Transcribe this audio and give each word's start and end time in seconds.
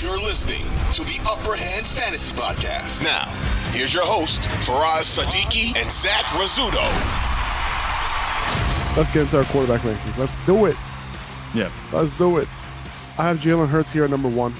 You're 0.00 0.18
listening 0.20 0.62
to 0.94 1.02
the 1.04 1.20
Upper 1.28 1.54
Hand 1.56 1.86
Fantasy 1.86 2.32
Podcast. 2.34 3.02
Now, 3.02 3.24
here's 3.72 3.92
your 3.92 4.04
host, 4.04 4.40
Faraz 4.66 5.18
Sadiki 5.18 5.76
and 5.80 5.90
Zach 5.90 6.24
Rizzuto. 6.36 6.82
Let's 8.96 9.12
get 9.12 9.22
into 9.22 9.38
our 9.38 9.44
quarterback 9.44 9.80
rankings. 9.82 10.18
Let's 10.18 10.46
do 10.46 10.66
it. 10.66 10.76
Yeah. 11.54 11.70
Let's 11.92 12.10
do 12.18 12.38
it. 12.38 12.48
I 13.18 13.28
have 13.28 13.38
Jalen 13.38 13.68
Hurts 13.68 13.90
here 13.90 14.04
at 14.04 14.10
number 14.10 14.28
one 14.28 14.54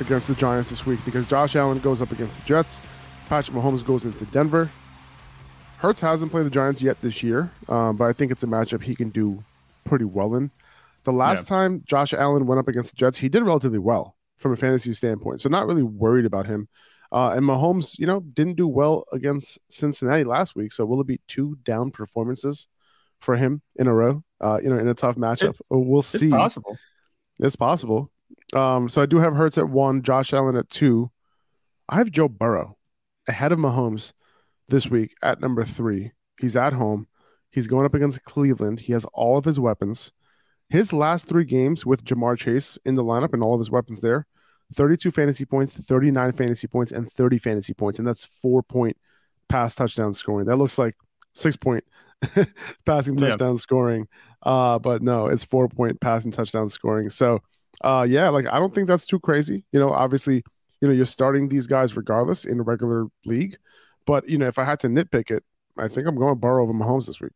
against 0.00 0.28
the 0.28 0.34
Giants 0.34 0.70
this 0.70 0.84
week 0.84 1.00
because 1.04 1.26
Josh 1.26 1.56
Allen 1.56 1.78
goes 1.78 2.02
up 2.02 2.10
against 2.12 2.38
the 2.38 2.44
Jets. 2.44 2.80
Patrick 3.28 3.56
Mahomes 3.56 3.84
goes 3.84 4.04
into 4.04 4.24
Denver. 4.26 4.70
Hurts 5.78 6.00
hasn't 6.00 6.30
played 6.32 6.46
the 6.46 6.50
Giants 6.50 6.82
yet 6.82 7.00
this 7.02 7.22
year, 7.22 7.50
um, 7.68 7.96
but 7.96 8.06
I 8.06 8.12
think 8.12 8.32
it's 8.32 8.42
a 8.42 8.46
matchup 8.46 8.82
he 8.82 8.94
can 8.94 9.10
do 9.10 9.42
pretty 9.84 10.04
well 10.04 10.34
in. 10.34 10.50
The 11.04 11.12
last 11.12 11.44
Yeah. 11.44 11.56
time 11.56 11.82
Josh 11.86 12.12
Allen 12.12 12.46
went 12.46 12.58
up 12.58 12.66
against 12.68 12.90
the 12.90 12.96
Jets, 12.96 13.18
he 13.18 13.28
did 13.28 13.42
relatively 13.44 13.78
well 13.78 14.15
from 14.36 14.52
a 14.52 14.56
fantasy 14.56 14.92
standpoint. 14.92 15.40
So 15.40 15.48
not 15.48 15.66
really 15.66 15.82
worried 15.82 16.26
about 16.26 16.46
him. 16.46 16.68
Uh, 17.12 17.30
and 17.30 17.44
Mahomes, 17.46 17.98
you 17.98 18.06
know, 18.06 18.20
didn't 18.20 18.56
do 18.56 18.66
well 18.68 19.04
against 19.12 19.58
Cincinnati 19.70 20.24
last 20.24 20.56
week. 20.56 20.72
So 20.72 20.84
will 20.84 21.00
it 21.00 21.06
be 21.06 21.20
two 21.28 21.56
down 21.62 21.90
performances 21.90 22.66
for 23.20 23.36
him 23.36 23.62
in 23.76 23.86
a 23.86 23.94
row? 23.94 24.22
Uh, 24.40 24.58
you 24.62 24.68
know, 24.68 24.78
in 24.78 24.88
a 24.88 24.94
tough 24.94 25.16
matchup. 25.16 25.50
It's- 25.50 25.60
we'll 25.70 26.00
It's 26.00 26.08
see. 26.08 26.30
possible. 26.30 26.76
It's 27.38 27.56
possible. 27.56 28.10
Um, 28.54 28.88
so 28.88 29.02
I 29.02 29.06
do 29.06 29.18
have 29.18 29.34
Hurts 29.34 29.56
at 29.58 29.68
one, 29.68 30.02
Josh 30.02 30.32
Allen 30.32 30.56
at 30.56 30.68
two. 30.68 31.10
I 31.88 31.96
have 31.98 32.10
Joe 32.10 32.28
Burrow 32.28 32.76
ahead 33.28 33.52
of 33.52 33.58
Mahomes 33.58 34.12
this 34.68 34.88
week 34.90 35.14
at 35.22 35.40
number 35.40 35.64
three. 35.64 36.12
He's 36.40 36.56
at 36.56 36.72
home. 36.72 37.06
He's 37.50 37.66
going 37.68 37.86
up 37.86 37.94
against 37.94 38.24
Cleveland. 38.24 38.80
He 38.80 38.92
has 38.92 39.04
all 39.14 39.38
of 39.38 39.44
his 39.44 39.58
weapons. 39.60 40.12
His 40.68 40.92
last 40.92 41.28
three 41.28 41.44
games 41.44 41.86
with 41.86 42.04
Ja'Marr 42.04 42.36
Chase 42.36 42.76
in 42.84 42.94
the 42.94 43.04
lineup 43.04 43.32
and 43.32 43.42
all 43.42 43.54
of 43.54 43.60
his 43.60 43.70
weapons 43.70 44.00
there 44.00 44.26
32 44.74 45.12
fantasy 45.12 45.44
points, 45.44 45.74
39 45.74 46.32
fantasy 46.32 46.66
points, 46.66 46.90
and 46.90 47.10
30 47.10 47.38
fantasy 47.38 47.72
points. 47.72 47.98
And 48.00 48.08
that's 48.08 48.24
four 48.24 48.62
point 48.62 48.96
pass 49.48 49.74
touchdown 49.76 50.12
scoring. 50.12 50.46
That 50.46 50.56
looks 50.56 50.76
like 50.76 50.96
six 51.34 51.56
point 51.56 51.84
passing 52.84 53.16
Yeah. 53.16 53.28
touchdown 53.28 53.58
scoring. 53.58 54.08
Uh, 54.42 54.78
but 54.78 55.02
no, 55.02 55.28
it's 55.28 55.44
four 55.44 55.68
point 55.68 56.00
passing 56.00 56.32
touchdown 56.32 56.68
scoring. 56.68 57.10
So, 57.10 57.40
uh, 57.84 58.06
yeah, 58.08 58.28
like 58.30 58.46
I 58.46 58.58
don't 58.58 58.74
think 58.74 58.88
that's 58.88 59.06
too 59.06 59.20
crazy. 59.20 59.64
You 59.70 59.78
know, 59.78 59.90
obviously, 59.90 60.42
you 60.80 60.88
know, 60.88 60.92
you're 60.94 61.04
starting 61.06 61.48
these 61.48 61.66
guys 61.68 61.96
regardless 61.96 62.44
in 62.44 62.58
a 62.60 62.62
regular 62.62 63.06
league. 63.24 63.56
But, 64.04 64.28
you 64.28 64.38
know, 64.38 64.46
if 64.46 64.58
I 64.58 64.64
had 64.64 64.80
to 64.80 64.88
nitpick 64.88 65.30
it, 65.30 65.44
I 65.78 65.88
think 65.88 66.06
I'm 66.06 66.16
going 66.16 66.38
Burrow 66.38 66.62
over 66.62 66.72
Mahomes 66.72 67.06
this 67.06 67.20
week. 67.20 67.32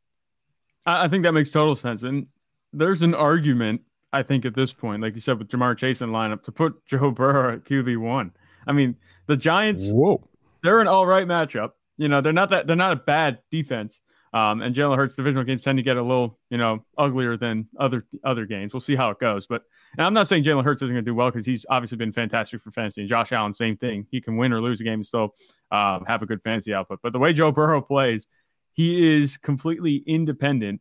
I, 0.87 1.05
I 1.05 1.09
think 1.09 1.25
that 1.25 1.33
makes 1.33 1.51
total 1.51 1.77
sense. 1.77 2.03
And 2.03 2.27
there's 2.73 3.03
an 3.03 3.15
argument, 3.15 3.83
I 4.13 4.23
think, 4.23 4.45
at 4.45 4.55
this 4.55 4.73
point, 4.73 5.03
like 5.03 5.15
you 5.15 5.21
said, 5.21 5.39
with 5.39 5.49
Ja'Marr 5.49 5.77
Chase 5.77 6.01
in 6.01 6.11
lineup 6.11 6.43
to 6.45 6.53
put 6.53 6.85
Joe 6.87 7.11
Burrow 7.11 7.55
at 7.55 7.65
QB 7.65 7.99
one. 7.99 8.33
I 8.67 8.73
mean, 8.73 8.97
the 9.27 9.37
Giants, 9.37 9.91
Whoa. 9.91 10.23
they're 10.63 10.81
an 10.81 10.89
all 10.89 11.07
right 11.07 11.27
matchup. 11.27 11.73
You 11.97 12.09
know, 12.09 12.21
they're 12.21 12.33
not 12.33 12.51
that 12.51 12.67
they're 12.67 12.77
not 12.77 12.93
a 12.93 12.97
bad 12.97 13.41
defense. 13.51 14.01
Um, 14.33 14.63
and 14.63 14.75
Jalen 14.75 14.97
Hurts 14.97 15.17
divisional 15.17 15.43
games 15.43 15.63
tend 15.63 15.79
to 15.79 15.83
get 15.83 15.97
a 15.97 16.03
little, 16.03 16.39
you 16.51 16.59
know, 16.59 16.85
uglier 16.97 17.37
than 17.37 17.67
other 17.79 18.07
other 18.25 18.47
games. 18.47 18.73
We'll 18.73 18.81
see 18.81 18.95
how 18.95 19.11
it 19.11 19.19
goes. 19.19 19.47
But 19.47 19.65
and 19.97 20.07
I'm 20.07 20.15
not 20.15 20.29
saying 20.29 20.45
Jalen 20.45 20.65
Hurts 20.65 20.83
isn't 20.83 20.95
going 20.95 21.05
to 21.05 21.11
do 21.11 21.15
well 21.15 21.31
because 21.31 21.45
he's 21.45 21.67
obviously 21.69 21.99
been 21.99 22.13
fantastic 22.13 22.63
for 22.63 22.71
fantasy. 22.71 23.01
And 23.01 23.11
Josh 23.11 23.33
Allen, 23.33 23.53
same 23.55 23.77
thing. 23.77 24.07
He 24.11 24.21
can 24.21 24.37
win 24.37 24.53
or 24.53 24.61
lose 24.61 24.81
a 24.81 24.85
game 24.85 24.95
and 24.95 25.07
still 25.07 25.35
um, 25.73 26.05
have 26.07 26.23
a 26.23 26.27
good 26.27 26.43
fantasy 26.43 26.73
output. 26.73 27.01
But 27.03 27.13
the 27.13 27.19
way 27.19 27.33
Joe 27.33 27.51
Burrow 27.51 27.83
plays, 27.83 28.29
he 28.73 29.21
is 29.21 29.37
completely 29.37 30.05
independent 30.07 30.81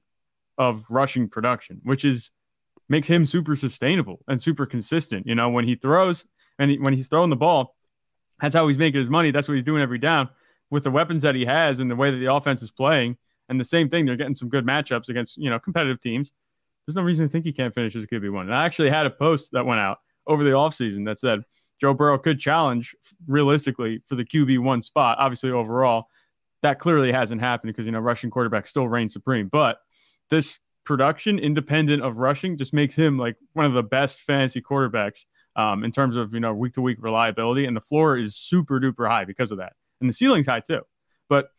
of 0.59 0.83
rushing 0.89 1.27
production, 1.27 1.81
which 1.83 2.05
is 2.05 2.29
makes 2.89 3.07
him 3.07 3.25
super 3.25 3.55
sustainable 3.55 4.19
and 4.27 4.41
super 4.41 4.65
consistent. 4.65 5.25
You 5.25 5.35
know, 5.35 5.49
when 5.49 5.65
he 5.65 5.75
throws 5.75 6.25
and 6.59 6.71
he, 6.71 6.77
when 6.77 6.93
he's 6.93 7.07
throwing 7.07 7.29
the 7.29 7.35
ball, 7.35 7.75
that's 8.41 8.53
how 8.53 8.67
he's 8.67 8.77
making 8.77 8.99
his 8.99 9.09
money. 9.09 9.31
That's 9.31 9.47
what 9.47 9.55
he's 9.55 9.63
doing 9.63 9.81
every 9.81 9.99
down 9.99 10.29
with 10.69 10.83
the 10.83 10.91
weapons 10.91 11.23
that 11.23 11.35
he 11.35 11.45
has 11.45 11.79
and 11.79 11.89
the 11.89 11.95
way 11.95 12.11
that 12.11 12.17
the 12.17 12.31
offense 12.31 12.61
is 12.61 12.71
playing. 12.71 13.17
And 13.47 13.59
the 13.59 13.65
same 13.65 13.89
thing, 13.89 14.05
they're 14.05 14.15
getting 14.15 14.35
some 14.35 14.49
good 14.49 14.65
matchups 14.65 15.09
against 15.09 15.37
you 15.37 15.49
know 15.49 15.59
competitive 15.59 16.01
teams. 16.01 16.31
There's 16.85 16.95
no 16.95 17.01
reason 17.01 17.27
to 17.27 17.31
think 17.31 17.45
he 17.45 17.53
can't 17.53 17.73
finish 17.73 17.95
as 17.95 18.03
a 18.03 18.07
QB 18.07 18.31
one. 18.31 18.47
And 18.47 18.55
I 18.55 18.65
actually 18.65 18.89
had 18.89 19.05
a 19.05 19.11
post 19.11 19.49
that 19.53 19.65
went 19.65 19.79
out 19.79 19.99
over 20.27 20.43
the 20.43 20.51
offseason 20.51 21.05
that 21.05 21.19
said 21.19 21.43
Joe 21.79 21.93
Burrow 21.93 22.17
could 22.17 22.39
challenge 22.39 22.95
realistically 23.27 24.03
for 24.07 24.15
the 24.15 24.25
QB 24.25 24.59
one 24.59 24.81
spot. 24.81 25.17
Obviously, 25.19 25.51
overall, 25.51 26.07
that 26.61 26.79
clearly 26.79 27.11
hasn't 27.11 27.41
happened 27.41 27.73
because 27.73 27.85
you 27.85 27.91
know 27.91 27.99
rushing 27.99 28.29
quarterback 28.29 28.67
still 28.67 28.87
reigns 28.87 29.13
supreme. 29.13 29.47
But 29.47 29.79
this 30.29 30.57
production, 30.83 31.39
independent 31.39 32.03
of 32.03 32.17
rushing, 32.17 32.57
just 32.57 32.73
makes 32.73 32.95
him 32.95 33.17
like 33.17 33.35
one 33.53 33.65
of 33.65 33.73
the 33.73 33.83
best 33.83 34.21
fantasy 34.21 34.61
quarterbacks 34.61 35.25
um, 35.55 35.83
in 35.83 35.91
terms 35.91 36.15
of 36.15 36.33
you 36.33 36.39
know 36.39 36.53
week 36.53 36.73
to 36.73 36.81
week 36.81 36.97
reliability. 36.99 37.65
And 37.65 37.75
the 37.75 37.81
floor 37.81 38.17
is 38.17 38.35
super 38.35 38.79
duper 38.79 39.07
high 39.07 39.25
because 39.25 39.51
of 39.51 39.57
that, 39.57 39.73
and 40.01 40.09
the 40.09 40.13
ceiling's 40.13 40.47
high 40.47 40.61
too. 40.61 40.81
But 41.27 41.51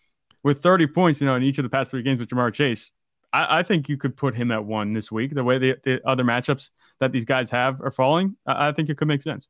with 0.43 0.63
30 0.63 0.87
points, 0.89 1.21
you 1.21 1.27
know, 1.27 1.37
in 1.37 1.43
each 1.43 1.59
of 1.59 1.65
the 1.65 1.69
past 1.69 1.91
three 1.91 2.03
games 2.03 2.19
with 2.19 2.29
Ja'Marr 2.29 2.53
Chase, 2.53 2.91
I, 3.33 3.61
I 3.61 3.63
think 3.63 3.89
you 3.89 3.97
could 3.97 4.17
put 4.17 4.35
him 4.35 4.51
at 4.51 4.65
one 4.65 4.95
this 4.95 5.13
week. 5.13 5.35
The 5.35 5.45
way 5.45 5.59
the, 5.59 5.77
the 5.85 6.01
other 6.09 6.25
matchups 6.25 6.71
that 7.01 7.13
these 7.13 7.25
guys 7.25 7.51
have 7.51 7.81
are 7.81 7.91
falling, 7.91 8.37
I, 8.47 8.69
I 8.69 8.73
think 8.73 8.89
it 8.89 8.97
could 8.97 9.09
make 9.09 9.23
sense. 9.23 9.47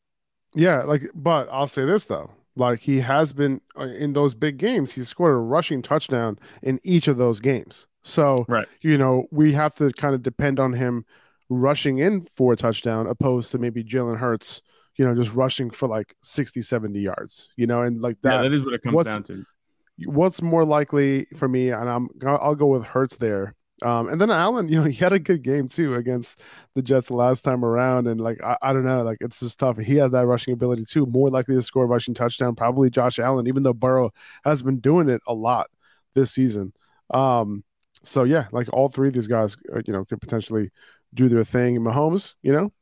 Yeah, 0.54 0.82
like, 0.82 1.10
but 1.14 1.48
I'll 1.50 1.68
say 1.68 1.84
this 1.84 2.04
though, 2.04 2.30
like 2.56 2.80
he 2.80 3.00
has 3.00 3.32
been 3.32 3.60
uh, 3.78 3.84
in 3.84 4.12
those 4.12 4.34
big 4.34 4.58
games. 4.58 4.92
He 4.92 5.04
scored 5.04 5.32
a 5.32 5.38
rushing 5.38 5.82
touchdown 5.82 6.38
in 6.62 6.80
each 6.82 7.08
of 7.08 7.16
those 7.16 7.40
games. 7.40 7.86
So, 8.02 8.44
Right. 8.48 8.66
you 8.80 8.96
know, 8.98 9.26
we 9.30 9.52
have 9.52 9.74
to 9.76 9.92
kind 9.92 10.14
of 10.14 10.22
depend 10.22 10.58
on 10.60 10.72
him 10.72 11.04
rushing 11.48 11.98
in 11.98 12.26
for 12.36 12.52
a 12.52 12.56
touchdown, 12.56 13.06
opposed 13.06 13.50
to 13.52 13.58
maybe 13.58 13.84
Jalen 13.84 14.16
Hurts, 14.18 14.62
you 14.96 15.04
know, 15.04 15.14
just 15.14 15.34
rushing 15.34 15.70
for 15.70 15.88
like 15.88 16.14
60, 16.22 16.62
70 16.62 17.00
yards. 17.00 17.50
You 17.56 17.66
know, 17.66 17.82
and 17.82 18.00
like 18.00 18.16
that. 18.22 18.36
yeah, 18.36 18.42
that. 18.42 18.52
is 18.52 18.62
what 18.64 18.74
it 18.74 18.82
comes 18.82 19.04
down 19.04 19.22
to. 19.24 19.44
what's 20.06 20.42
more 20.42 20.64
likely 20.64 21.26
for 21.36 21.48
me, 21.48 21.70
and 21.70 21.88
I'm 21.88 22.08
I'll 22.26 22.54
go 22.54 22.66
with 22.66 22.84
Hurts 22.84 23.16
there. 23.16 23.54
Um, 23.82 24.08
and 24.10 24.20
then 24.20 24.30
Allen, 24.30 24.68
you 24.68 24.76
know, 24.80 24.84
he 24.88 24.94
had 24.96 25.12
a 25.12 25.18
good 25.18 25.42
game 25.42 25.68
too 25.68 25.94
against 25.94 26.40
the 26.74 26.82
Jets 26.82 27.10
last 27.10 27.42
time 27.42 27.64
around, 27.64 28.06
and 28.08 28.20
like 28.20 28.42
I, 28.42 28.56
I 28.62 28.72
don't 28.72 28.84
know, 28.84 29.02
like 29.02 29.18
it's 29.20 29.40
just 29.40 29.58
tough. 29.58 29.78
He 29.78 29.96
had 29.96 30.12
that 30.12 30.26
rushing 30.26 30.54
ability 30.54 30.84
too, 30.86 31.06
more 31.06 31.28
likely 31.28 31.54
to 31.54 31.62
score 31.62 31.84
a 31.84 31.86
rushing 31.86 32.14
touchdown, 32.14 32.54
probably 32.54 32.90
Josh 32.90 33.18
Allen, 33.18 33.46
even 33.46 33.62
though 33.62 33.72
Burrow 33.72 34.12
has 34.44 34.62
been 34.62 34.80
doing 34.80 35.08
it 35.08 35.20
a 35.26 35.34
lot 35.34 35.68
this 36.14 36.32
season. 36.32 36.72
Um, 37.10 37.64
so 38.02 38.24
yeah, 38.24 38.46
like 38.52 38.68
all 38.72 38.88
three 38.88 39.08
of 39.08 39.14
these 39.14 39.26
guys, 39.26 39.56
uh, 39.74 39.80
you 39.86 39.92
know, 39.92 40.04
could 40.04 40.20
potentially 40.20 40.70
do 41.14 41.28
their 41.28 41.44
thing. 41.44 41.76
Mahomes, 41.78 42.34
you 42.42 42.52
know, 42.52 42.72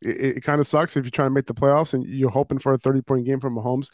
it, 0.00 0.36
it 0.38 0.40
kind 0.42 0.60
of 0.60 0.66
sucks 0.66 0.96
if 0.96 1.04
you're 1.04 1.10
trying 1.10 1.26
to 1.30 1.34
make 1.34 1.46
the 1.46 1.54
playoffs 1.54 1.94
and 1.94 2.04
you're 2.04 2.30
hoping 2.30 2.58
for 2.58 2.72
a 2.72 2.78
30 2.78 3.02
point 3.02 3.24
game 3.26 3.40
from 3.40 3.54
Mahomes 3.56 3.88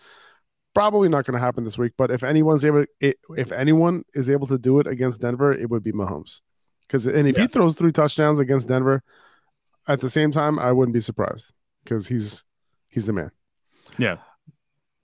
probably 0.74 1.08
not 1.08 1.24
going 1.24 1.34
to 1.36 1.44
happen 1.44 1.64
this 1.64 1.76
week. 1.78 1.92
But 1.98 2.10
if 2.12 2.22
anyone's 2.22 2.64
able, 2.64 2.84
if 3.00 3.50
anyone 3.50 4.04
is 4.14 4.30
able 4.30 4.46
to 4.46 4.58
do 4.58 4.78
it 4.78 4.86
against 4.86 5.20
Denver, 5.20 5.52
it 5.52 5.68
would 5.68 5.82
be 5.82 5.90
Mahomes. 5.92 6.40
Because 6.82 7.06
and 7.06 7.26
if 7.26 7.36
Yeah. 7.36 7.42
he 7.42 7.48
throws 7.48 7.74
three 7.74 7.90
touchdowns 7.90 8.38
against 8.38 8.68
Denver, 8.68 9.02
at 9.88 10.00
the 10.00 10.08
same 10.08 10.30
time, 10.30 10.58
I 10.58 10.70
wouldn't 10.70 10.94
be 10.94 11.00
surprised 11.00 11.52
because 11.82 12.06
he's 12.06 12.44
he's 12.88 13.06
the 13.06 13.12
man. 13.12 13.30
Yeah. 13.98 14.18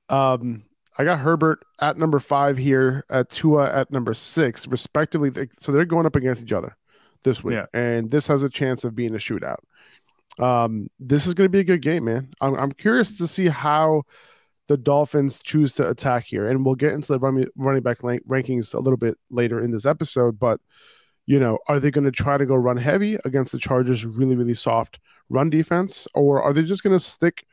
Um, 0.09 0.65
I 0.97 1.05
got 1.05 1.19
Herbert 1.19 1.65
at 1.81 1.97
number 1.99 2.19
five 2.21 2.57
here, 2.57 3.05
at 3.11 3.29
Tua 3.29 3.71
at 3.73 3.91
number 3.91 4.15
six, 4.15 4.67
respectively. 4.69 5.31
So 5.59 5.73
they're 5.73 5.85
going 5.85 6.07
up 6.07 6.17
against 6.17 6.43
each 6.45 6.53
other 6.53 6.77
this 7.25 7.43
week, 7.43 7.55
Yeah. 7.55 7.67
and 7.75 8.11
this 8.11 8.27
has 8.29 8.43
a 8.43 8.49
chance 8.49 8.85
of 8.85 8.95
being 8.95 9.15
a 9.15 9.19
shootout. 9.19 9.59
Um, 10.39 10.89
this 10.99 11.27
is 11.27 11.35
going 11.35 11.47
to 11.47 11.53
be 11.53 11.61
a 11.61 11.65
good 11.65 11.83
game, 11.83 12.05
man. 12.05 12.29
I'm, 12.41 12.55
I'm 12.55 12.73
curious 12.73 13.17
to 13.19 13.27
see 13.27 13.49
how 13.49 14.03
the 14.69 14.77
Dolphins 14.77 15.43
choose 15.43 15.75
to 15.75 15.89
attack 15.89 16.25
here, 16.25 16.49
and 16.49 16.65
we'll 16.65 16.75
get 16.75 16.93
into 16.93 17.13
the 17.13 17.19
running, 17.19 17.47
running 17.57 17.83
back 17.83 18.03
rank, 18.03 18.23
rankings 18.29 18.75
a 18.75 18.81
little 18.81 18.97
bit 18.97 19.17
later 19.31 19.61
in 19.61 19.71
this 19.71 19.87
episode. 19.87 20.39
But 20.39 20.61
you 21.27 21.41
know, 21.41 21.59
are 21.69 21.81
they 21.81 21.91
going 21.91 22.05
to 22.05 22.11
try 22.11 22.37
to 22.37 22.45
go 22.47 22.55
run 22.55 22.77
heavy 22.77 23.17
against 23.25 23.53
the 23.53 23.59
Chargers' 23.59 24.05
really, 24.05 24.37
really 24.37 24.55
soft 24.55 24.99
run 25.31 25.51
defense, 25.51 26.07
or 26.15 26.43
are 26.43 26.53
they 26.53 26.63
just 26.63 26.83
going 26.83 26.97
to 26.97 27.03
stick 27.03 27.47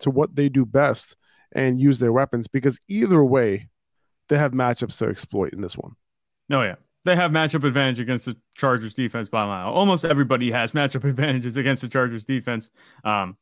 to 0.00 0.10
what 0.10 0.34
they 0.34 0.48
do 0.48 0.64
best 0.64 1.14
and 1.52 1.80
use 1.80 1.98
their 1.98 2.12
weapons? 2.12 2.46
Because 2.46 2.80
either 2.88 3.24
way, 3.24 3.68
they 4.28 4.38
have 4.38 4.52
matchups 4.52 4.98
to 4.98 5.06
exploit 5.06 5.52
in 5.52 5.60
this 5.60 5.76
one. 5.76 5.92
No, 6.48 6.62
yeah. 6.62 6.76
They 7.04 7.16
have 7.16 7.30
matchup 7.30 7.64
advantage 7.64 8.00
against 8.00 8.26
the 8.26 8.36
Chargers 8.54 8.94
defense 8.94 9.28
by 9.28 9.44
a 9.44 9.46
mile. 9.46 9.72
Almost 9.72 10.04
everybody 10.04 10.50
has 10.50 10.72
matchup 10.72 11.04
advantages 11.08 11.56
against 11.56 11.82
the 11.82 11.88
Chargers 11.88 12.24
defense. 12.24 12.70
Um, 13.04 13.36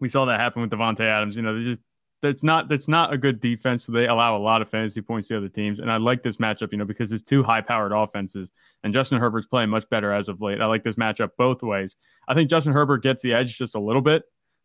We 0.00 0.08
saw 0.08 0.24
that 0.26 0.40
happen 0.40 0.62
with 0.62 0.70
Davante 0.70 1.00
Adams. 1.00 1.36
You 1.36 1.42
know, 1.42 1.58
they 1.58 1.64
just 1.64 1.80
that's 2.22 2.42
not 2.42 2.68
that's 2.68 2.88
not 2.88 3.12
a 3.12 3.18
good 3.18 3.40
defense. 3.40 3.84
So 3.84 3.92
they 3.92 4.06
allow 4.06 4.36
a 4.36 4.40
lot 4.40 4.62
of 4.62 4.70
fantasy 4.70 5.02
points 5.02 5.28
to 5.28 5.36
other 5.36 5.48
teams. 5.48 5.80
And 5.80 5.90
I 5.92 5.98
like 5.98 6.22
this 6.22 6.36
matchup, 6.38 6.72
you 6.72 6.78
know, 6.78 6.84
because 6.84 7.12
it's 7.12 7.22
two 7.22 7.42
high 7.42 7.60
powered 7.60 7.92
offenses. 7.92 8.52
And 8.82 8.94
Justin 8.94 9.18
Herbert's 9.18 9.46
playing 9.46 9.68
much 9.70 9.88
better 9.90 10.12
as 10.12 10.28
of 10.28 10.40
late. 10.40 10.60
I 10.60 10.66
like 10.66 10.82
this 10.84 10.96
matchup 10.96 11.30
both 11.36 11.62
ways. 11.62 11.96
I 12.28 12.34
think 12.34 12.48
Justin 12.48 12.72
Herbert 12.72 13.02
gets 13.02 13.22
the 13.22 13.34
edge 13.34 13.56
just 13.58 13.74
a 13.74 13.80
little 13.80 14.02
bit 14.02 14.22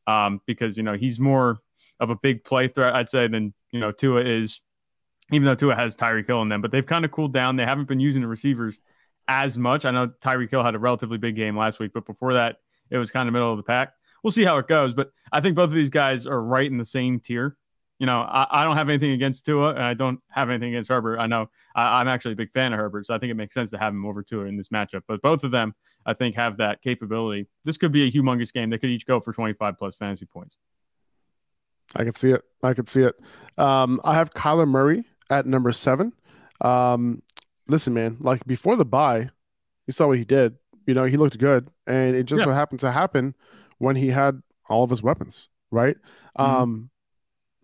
um, 0.08 0.40
because 0.46 0.78
you 0.78 0.84
know 0.84 0.94
he's 0.94 1.20
more 1.20 1.60
of 2.02 2.10
a 2.10 2.16
big 2.16 2.44
play 2.44 2.68
threat, 2.68 2.94
I'd 2.94 3.10
say, 3.10 3.28
than 3.28 3.54
you 3.72 3.80
know 3.80 3.94
Tua 3.94 4.26
is. 4.26 4.60
Even 5.32 5.46
though 5.46 5.56
Tua 5.56 5.76
has 5.76 5.96
Tyreek 5.96 6.28
Hill 6.28 6.42
in 6.42 6.50
them, 6.50 6.62
but 6.62 6.72
they've 6.72 6.86
kind 6.86 7.06
of 7.06 7.12
cooled 7.12 7.32
down. 7.32 7.56
They 7.56 7.64
haven't 7.64 7.88
been 7.88 8.02
using 8.02 8.22
the 8.22 8.28
receivers 8.28 8.82
as 9.30 9.58
much. 9.58 9.86
I 9.86 9.92
know 9.92 10.08
Tyreek 10.22 10.50
Hill 10.50 10.62
had 10.62 10.76
a 10.76 10.80
relatively 10.80 11.18
big 11.18 11.38
game 11.38 11.58
last 11.58 11.80
week, 11.80 11.92
but 11.94 12.06
before 12.06 12.34
that, 12.34 12.58
it 12.90 12.98
was 12.98 13.12
kind 13.12 13.30
of 13.30 13.34
middle 13.34 13.50
of 13.50 13.56
the 13.56 13.64
pack. 13.64 13.94
We'll 14.24 14.32
see 14.32 14.44
how 14.44 14.58
it 14.58 14.68
goes, 14.68 14.94
but 14.94 15.12
I 15.32 15.40
think 15.40 15.56
both 15.56 15.70
of 15.70 15.76
these 15.76 15.90
guys 15.90 16.28
are 16.28 16.44
right 16.44 16.70
in 16.70 16.78
the 16.78 16.84
same 16.84 17.22
tier. 17.22 17.56
You 17.98 18.08
know, 18.08 18.20
I, 18.20 18.62
I 18.62 18.64
don't 18.66 18.76
have 18.76 18.90
anything 18.90 19.12
against 19.12 19.46
Tua, 19.46 19.70
and 19.70 19.84
I 19.84 19.94
don't 19.94 20.20
have 20.30 20.50
anything 20.50 20.70
against 20.70 20.90
Herbert. 20.90 21.18
I 21.18 21.28
know 21.28 21.50
I, 21.76 22.02
am 22.02 22.08
actually 22.08 22.34
a 22.34 22.36
big 22.36 22.52
fan 22.52 22.74
of 22.74 22.80
Herbert, 22.80 23.08
so 23.08 23.14
I 23.14 23.20
think 23.20 23.32
it 23.32 23.36
makes 23.36 23.54
sense 23.54 23.70
to 23.72 23.78
have 23.78 23.94
him 23.94 24.06
over 24.06 24.22
Tua 24.22 24.46
in 24.46 24.58
this 24.58 24.68
matchup. 24.68 25.04
But 25.08 25.22
both 25.22 25.44
of 25.44 25.52
them, 25.52 25.76
I 26.06 26.14
think, 26.14 26.36
have 26.36 26.58
that 26.58 26.82
capability. 26.82 27.48
This 27.64 27.78
could 27.78 27.92
be 27.92 28.08
a 28.08 28.12
humongous 28.12 28.52
game. 28.52 28.70
They 28.70 28.80
could 28.80 28.90
each 28.90 29.06
go 29.06 29.20
for 29.20 29.32
25 29.32 29.78
plus 29.78 29.96
fantasy 29.96 30.26
points. 30.26 30.58
I 31.96 32.04
can 32.04 32.14
see 32.14 32.32
it. 32.32 32.42
I 32.64 32.74
can 32.74 32.88
see 32.88 33.02
it. 33.02 33.16
Um, 33.58 34.00
I 34.04 34.16
have 34.16 34.34
Kyler 34.34 34.68
Murray 34.68 35.06
at 35.30 35.46
number 35.46 35.72
seven. 35.72 36.14
Um, 36.62 37.22
listen, 37.68 37.94
man, 37.94 38.18
like 38.20 38.46
before 38.46 38.76
the 38.76 38.86
bye, 38.86 39.30
you 39.88 39.94
saw 39.94 40.08
what 40.08 40.18
he 40.18 40.26
did. 40.26 40.56
You 40.88 40.94
know, 40.94 41.06
he 41.06 41.18
looked 41.18 41.38
good, 41.38 41.70
and 41.86 42.16
it 42.16 42.24
just 42.24 42.42
yeah. 42.42 42.46
so 42.46 42.52
happened 42.52 42.80
to 42.82 42.92
happen 42.92 43.36
when 43.78 43.96
he 43.96 44.08
had 44.08 44.42
all 44.70 44.84
of 44.84 44.90
his 44.90 45.04
weapons, 45.04 45.50
right? 45.70 45.96
Mm-hmm. 46.38 46.62
Um, 46.62 46.90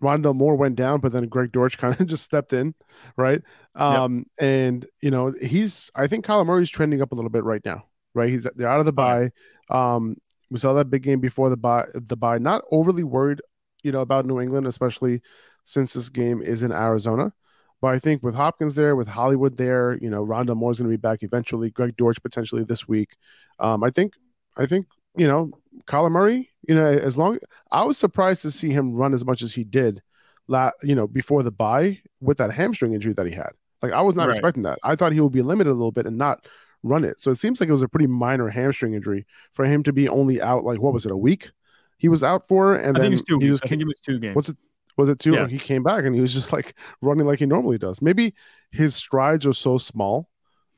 Rondale 0.02 0.36
Moore 0.36 0.56
went 0.56 0.76
down, 0.76 1.00
but 1.00 1.12
then 1.12 1.28
Greg 1.28 1.52
Dortch 1.52 1.78
kind 1.80 2.00
of 2.00 2.08
just 2.08 2.24
stepped 2.24 2.54
in, 2.54 2.76
right? 3.16 3.42
Um, 3.76 4.26
and 4.40 4.86
you 5.02 5.12
know, 5.12 5.34
he's 5.42 5.92
I 5.96 6.08
think 6.08 6.26
Kyler 6.26 6.46
Murray's 6.46 6.70
trending 6.70 7.02
up 7.02 7.12
a 7.12 7.16
little 7.16 7.30
bit 7.30 7.44
right 7.44 7.64
now, 7.66 7.86
right? 8.14 8.30
He's 8.30 8.48
they're 8.56 8.70
out 8.70 8.80
of 8.80 8.86
the 8.86 8.94
bye. 8.94 9.32
Um, 9.70 10.18
we 10.50 10.60
saw 10.60 10.74
that 10.74 10.90
big 10.90 11.04
game 11.04 11.20
before 11.20 11.50
the 11.50 11.58
bye. 11.58 11.86
The 11.94 12.16
bye, 12.16 12.38
not 12.38 12.64
overly 12.72 13.04
worried 13.04 13.42
you 13.84 13.92
know, 13.92 14.02
about 14.02 14.26
New 14.26 14.40
England, 14.40 14.68
especially 14.68 15.22
since 15.64 15.94
this 15.94 16.10
game 16.10 16.42
is 16.42 16.64
in 16.64 16.72
Arizona. 16.72 17.34
But 17.82 17.94
I 17.94 18.00
think 18.00 18.24
with 18.24 18.36
Hopkins 18.36 18.76
there, 18.76 18.96
with 18.96 19.08
Hollywood 19.08 19.58
there, 19.58 19.98
you 20.02 20.10
know, 20.10 20.26
Rondale 20.26 20.56
Moore's 20.56 20.80
going 20.80 20.90
to 20.90 20.98
be 20.98 21.00
back 21.00 21.22
eventually. 21.22 21.70
Greg 21.70 21.96
Dortch 21.96 22.22
potentially 22.22 22.64
this 22.64 22.88
week. 22.88 23.12
Um, 23.60 23.84
I 23.84 23.92
think, 23.92 24.16
I 24.58 24.66
think, 24.66 24.88
you 25.16 25.28
know, 25.28 25.52
Kyler 25.86 26.12
Murray, 26.12 26.50
you 26.68 26.74
know, 26.74 26.86
as 26.86 27.18
long 27.18 27.38
I 27.72 27.84
was 27.84 27.98
surprised 27.98 28.42
to 28.44 28.52
see 28.52 28.72
him 28.72 28.94
run 28.94 29.14
as 29.14 29.24
much 29.24 29.42
as 29.42 29.54
he 29.54 29.64
did, 29.64 30.02
la, 30.48 30.72
you 30.82 30.96
know, 30.96 31.08
before 31.08 31.44
the 31.44 31.52
bye 31.52 32.00
with 32.20 32.40
that 32.40 32.52
hamstring 32.52 32.94
injury 32.94 33.14
that 33.14 33.28
he 33.28 33.34
had. 33.34 33.52
Like 33.82 33.94
I 33.94 34.02
was 34.02 34.16
not 34.16 34.28
right. 34.28 34.36
expecting 34.36 34.64
that. 34.64 34.80
I 34.84 34.96
thought 34.96 35.14
he 35.14 35.20
would 35.20 35.32
be 35.32 35.44
limited 35.44 35.70
a 35.70 35.74
little 35.74 35.92
bit 35.92 36.08
and 36.08 36.18
not 36.18 36.48
run 36.84 37.04
it. 37.04 37.22
So 37.22 37.32
it 37.32 37.36
seems 37.38 37.60
like 37.60 37.70
it 37.70 37.74
was 37.74 37.84
a 37.84 37.88
pretty 37.88 38.08
minor 38.08 38.50
hamstring 38.50 38.94
injury 38.94 39.26
for 39.54 39.66
him 39.66 39.84
to 39.84 39.94
be 39.94 40.10
only 40.10 40.42
out 40.42 40.64
like 40.64 40.82
what 40.82 40.94
was 40.94 41.06
it 41.06 41.12
a 41.12 41.18
week? 41.18 41.52
He 41.98 42.10
was 42.10 42.24
out 42.24 42.48
for, 42.48 42.76
and 42.76 42.98
I 42.98 43.02
then 43.02 43.12
he 43.40 43.50
was 43.50 43.62
I 43.64 43.68
think 43.68 43.82
it 43.82 43.88
was 43.88 44.00
two 44.00 44.20
games. 44.20 44.36
What's 44.36 44.50
it? 44.50 44.58
Was 44.98 45.10
it 45.10 45.20
two? 45.20 45.34
Yeah. 45.34 45.48
He 45.48 45.60
came 45.60 45.84
back 45.84 46.06
and 46.06 46.16
he 46.16 46.22
was 46.22 46.34
just 46.34 46.52
like 46.52 46.76
running 47.02 47.26
like 47.26 47.40
he 47.40 47.46
normally 47.46 47.78
does. 47.78 48.02
Maybe 48.02 48.34
his 48.72 48.96
strides 48.96 49.46
are 49.46 49.54
so 49.54 49.78
small 49.78 50.30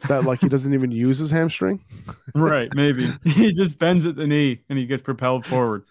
that 0.07 0.23
like 0.25 0.41
he 0.41 0.49
doesn't 0.49 0.73
even 0.73 0.91
use 0.91 1.19
his 1.19 1.31
hamstring. 1.31 1.83
right, 2.35 2.69
maybe 2.75 3.11
he 3.25 3.51
just 3.53 3.79
bends 3.79 4.05
at 4.05 4.15
the 4.15 4.27
knee 4.27 4.61
and 4.69 4.77
he 4.77 4.85
gets 4.85 5.01
propelled 5.01 5.45
forward. 5.45 5.83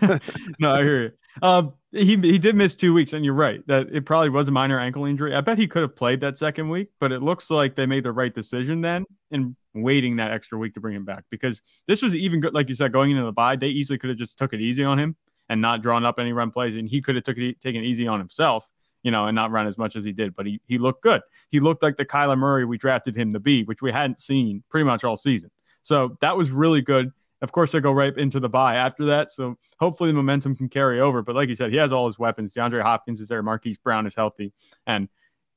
no, 0.58 0.72
I 0.72 0.82
hear 0.82 1.02
you. 1.02 1.12
Um, 1.40 1.74
he 1.92 2.16
he 2.16 2.38
did 2.38 2.56
miss 2.56 2.74
two 2.74 2.92
weeks, 2.92 3.12
and 3.12 3.24
you're 3.24 3.34
right 3.34 3.66
that 3.66 3.88
it 3.92 4.04
probably 4.06 4.30
was 4.30 4.48
a 4.48 4.50
minor 4.50 4.78
ankle 4.78 5.04
injury. 5.04 5.34
I 5.34 5.40
bet 5.40 5.58
he 5.58 5.66
could 5.66 5.82
have 5.82 5.96
played 5.96 6.20
that 6.20 6.38
second 6.38 6.68
week, 6.68 6.88
but 7.00 7.12
it 7.12 7.22
looks 7.22 7.50
like 7.50 7.76
they 7.76 7.86
made 7.86 8.04
the 8.04 8.12
right 8.12 8.34
decision 8.34 8.80
then 8.80 9.04
in 9.30 9.56
waiting 9.74 10.16
that 10.16 10.30
extra 10.30 10.58
week 10.58 10.74
to 10.74 10.80
bring 10.80 10.94
him 10.94 11.04
back 11.04 11.24
because 11.30 11.62
this 11.86 12.02
was 12.02 12.14
even 12.14 12.40
good. 12.40 12.54
Like 12.54 12.68
you 12.68 12.74
said, 12.74 12.92
going 12.92 13.10
into 13.10 13.24
the 13.24 13.32
bye, 13.32 13.56
they 13.56 13.68
easily 13.68 13.98
could 13.98 14.10
have 14.10 14.18
just 14.18 14.38
took 14.38 14.52
it 14.52 14.60
easy 14.60 14.84
on 14.84 14.98
him 14.98 15.16
and 15.48 15.60
not 15.60 15.82
drawn 15.82 16.04
up 16.04 16.18
any 16.18 16.32
run 16.32 16.50
plays, 16.50 16.76
and 16.76 16.88
he 16.88 17.00
could 17.00 17.14
have 17.14 17.24
took 17.24 17.38
it 17.38 17.60
taken 17.60 17.82
easy 17.82 18.06
on 18.06 18.18
himself, 18.18 18.68
you 19.02 19.10
know, 19.10 19.26
and 19.26 19.34
not 19.34 19.50
run 19.50 19.66
as 19.66 19.76
much 19.76 19.96
as 19.96 20.04
he 20.04 20.12
did. 20.12 20.34
But 20.34 20.46
he 20.46 20.60
he 20.66 20.78
looked 20.78 21.02
good. 21.02 21.22
He 21.50 21.60
looked 21.60 21.82
like 21.82 21.96
the 21.96 22.06
Kyler 22.06 22.38
Murray 22.38 22.64
we 22.64 22.78
drafted 22.78 23.16
him 23.16 23.32
to 23.32 23.40
be, 23.40 23.64
which 23.64 23.82
we 23.82 23.92
hadn't 23.92 24.20
seen 24.20 24.62
pretty 24.70 24.84
much 24.84 25.04
all 25.04 25.16
season. 25.16 25.50
So 25.82 26.16
that 26.20 26.36
was 26.36 26.50
really 26.50 26.80
good. 26.80 27.12
Of 27.42 27.52
course, 27.52 27.72
they 27.72 27.80
go 27.80 27.92
right 27.92 28.16
into 28.16 28.40
the 28.40 28.48
bye 28.48 28.76
after 28.76 29.04
that. 29.06 29.28
So 29.30 29.58
hopefully 29.80 30.10
the 30.10 30.14
momentum 30.14 30.54
can 30.56 30.68
carry 30.68 31.00
over. 31.00 31.22
But 31.22 31.34
like 31.34 31.48
you 31.48 31.56
said, 31.56 31.70
he 31.70 31.76
has 31.76 31.92
all 31.92 32.06
his 32.06 32.18
weapons. 32.18 32.54
DeAndre 32.54 32.82
Hopkins 32.82 33.20
is 33.20 33.28
there. 33.28 33.42
Marquise 33.42 33.76
Brown 33.76 34.06
is 34.06 34.14
healthy. 34.14 34.52
And 34.86 35.08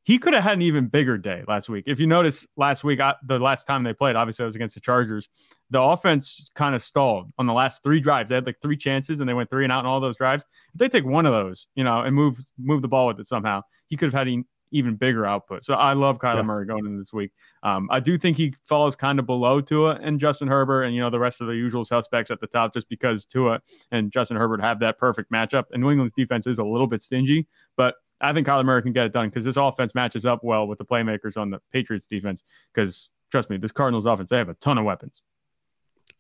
he 0.04 0.20
could 0.20 0.34
have 0.34 0.44
had 0.44 0.54
an 0.54 0.62
even 0.62 0.88
bigger 0.88 1.18
day 1.18 1.44
last 1.48 1.70
week. 1.70 1.86
If 1.88 2.00
you 2.00 2.06
notice 2.06 2.46
last 2.58 2.84
week, 2.84 3.00
uh, 3.00 3.16
the 3.28 3.40
last 3.40 3.66
time 3.66 3.84
they 3.84 3.94
played, 3.94 4.16
obviously 4.16 4.44
it 4.44 4.48
was 4.48 4.56
against 4.56 4.76
the 4.76 4.82
Chargers. 4.82 5.30
The 5.72 5.82
offense 5.82 6.50
kind 6.56 6.76
of 6.76 6.84
stalled 6.84 7.32
on 7.38 7.48
the 7.48 7.54
last 7.54 7.82
three 7.84 8.00
drives. 8.00 8.30
They 8.30 8.36
had 8.36 8.46
like 8.46 8.62
three 8.62 8.78
chances 8.78 9.20
and 9.20 9.30
they 9.30 9.34
went 9.34 9.50
three 9.50 9.64
and 9.64 9.72
out 9.72 9.80
in 9.80 9.86
all 9.86 10.00
those 10.00 10.18
drives. 10.18 10.44
If 10.74 10.80
they 10.80 10.90
take 10.90 11.06
one 11.06 11.26
of 11.26 11.34
those, 11.34 11.68
you 11.76 11.84
know, 11.84 12.02
and 12.02 12.16
move 12.16 12.38
move 12.58 12.82
the 12.84 12.88
ball 12.88 13.08
with 13.08 13.20
it 13.20 13.28
somehow, 13.28 13.64
he 13.88 13.98
could 13.98 14.06
have 14.06 14.14
had 14.14 14.28
even 14.72 14.96
bigger 14.96 15.26
output. 15.26 15.64
So 15.64 15.74
I 15.74 15.94
love 15.94 16.20
Kyler 16.20 16.38
yeah. 16.38 16.42
Murray 16.44 16.66
going 16.66 16.86
in 16.86 16.98
this 16.98 17.14
week. 17.14 17.32
Um, 17.64 17.88
I 17.92 18.00
do 18.00 18.18
think 18.18 18.38
he 18.38 18.54
falls 18.64 18.96
kind 18.96 19.20
of 19.20 19.26
below 19.26 19.62
Tua 19.62 20.00
and 20.02 20.20
Justin 20.20 20.48
Herbert 20.48 20.84
and 20.84 20.96
you 20.96 21.02
know 21.02 21.10
the 21.10 21.20
rest 21.20 21.42
of 21.42 21.48
the 21.48 21.56
usual 21.56 21.86
suspects 21.86 22.32
at 22.32 22.40
the 22.40 22.48
top, 22.48 22.74
just 22.74 22.90
because 22.90 23.26
Tua 23.26 23.62
and 23.92 24.12
Justin 24.12 24.38
Herbert 24.38 24.62
have 24.62 24.80
that 24.80 24.98
perfect 24.98 25.32
matchup. 25.32 25.66
And 25.72 25.82
New 25.82 25.92
England's 25.92 26.14
defense 26.18 26.48
is 26.48 26.60
a 26.60 26.64
little 26.64 26.88
bit 26.88 27.02
stingy, 27.02 27.48
but 27.78 27.96
I 28.22 28.34
think 28.34 28.48
Kyler 28.48 28.66
Murray 28.66 28.82
can 28.82 28.94
get 28.94 29.06
it 29.06 29.14
done 29.14 29.30
because 29.30 29.44
this 29.44 29.58
offense 29.58 29.94
matches 29.94 30.26
up 30.26 30.44
well 30.44 30.68
with 30.68 30.78
the 30.78 30.86
playmakers 30.86 31.38
on 31.38 31.50
the 31.50 31.62
Patriots 31.72 32.08
defense. 32.08 32.44
Because 32.74 33.10
trust 33.32 33.50
me, 33.50 33.58
this 33.58 33.72
Cardinals 33.72 34.06
offense, 34.06 34.30
they 34.30 34.38
have 34.38 34.50
a 34.50 34.54
ton 34.56 34.78
of 34.78 34.86
weapons. 34.86 35.22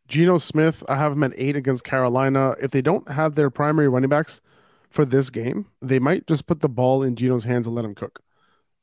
Geno 0.08 0.38
Smith, 0.38 0.84
I 0.88 0.96
have 0.96 1.14
him 1.14 1.24
at 1.24 1.34
eight 1.36 1.56
against 1.56 1.84
Carolina. 1.84 2.56
If 2.62 2.72
they 2.72 2.82
don't 2.82 3.10
have 3.10 3.36
their 3.36 3.50
primary 3.50 3.90
running 3.90 4.10
backs 4.10 4.42
for 4.90 5.06
this 5.06 5.30
game, 5.30 5.68
they 5.82 6.00
might 6.00 6.28
just 6.28 6.46
put 6.46 6.60
the 6.60 6.70
ball 6.70 7.02
in 7.02 7.16
Geno's 7.16 7.44
hands 7.44 7.66
and 7.66 7.76
let 7.76 7.86
him 7.86 7.96
cook. 7.96 8.22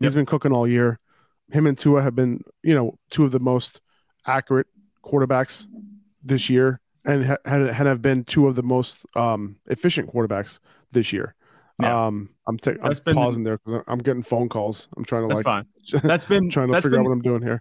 Yep. 0.03 0.09
He's 0.09 0.15
been 0.15 0.27
cooking 0.27 0.53
all 0.53 0.67
year. 0.67 0.99
Him 1.51 1.67
and 1.67 1.77
Tua 1.79 2.03
have 2.03 2.15
been, 2.15 2.41
you 2.63 2.75
know, 2.75 2.99
two 3.11 3.25
of 3.25 3.31
the 3.31 3.41
most 3.41 3.81
accurate 4.27 4.67
quarterbacks 5.05 5.67
this 6.23 6.49
year 6.49 6.81
and 7.05 7.25
ha- 7.25 7.37
have 7.45 8.03
been 8.03 8.25
two 8.25 8.47
of 8.47 8.55
the 8.55 8.63
most 8.63 9.05
um, 9.17 9.57
efficient 9.67 10.13
quarterbacks 10.13 10.59
this 10.93 11.13
year. 11.13 11.35
Yeah. 11.81 12.07
Um, 12.07 12.31
I'm, 12.47 12.59
ta- 12.59 12.73
I'm 12.83 12.95
pausing 13.15 13.45
there 13.45 13.59
because 13.59 13.83
I'm 13.87 13.99
getting 13.99 14.23
phone 14.23 14.49
calls. 14.49 14.89
I'm 14.97 15.05
trying 15.05 15.23
to 15.23 15.29
that's 15.29 15.39
like. 15.39 15.45
Fine. 15.45 15.67
That's 16.05 16.25
been 16.25 16.49
trying 16.49 16.69
to 16.69 16.75
figure 16.75 16.91
been, 16.91 17.01
out 17.01 17.07
what 17.07 17.13
I'm 17.13 17.23
doing 17.23 17.43
here. 17.43 17.61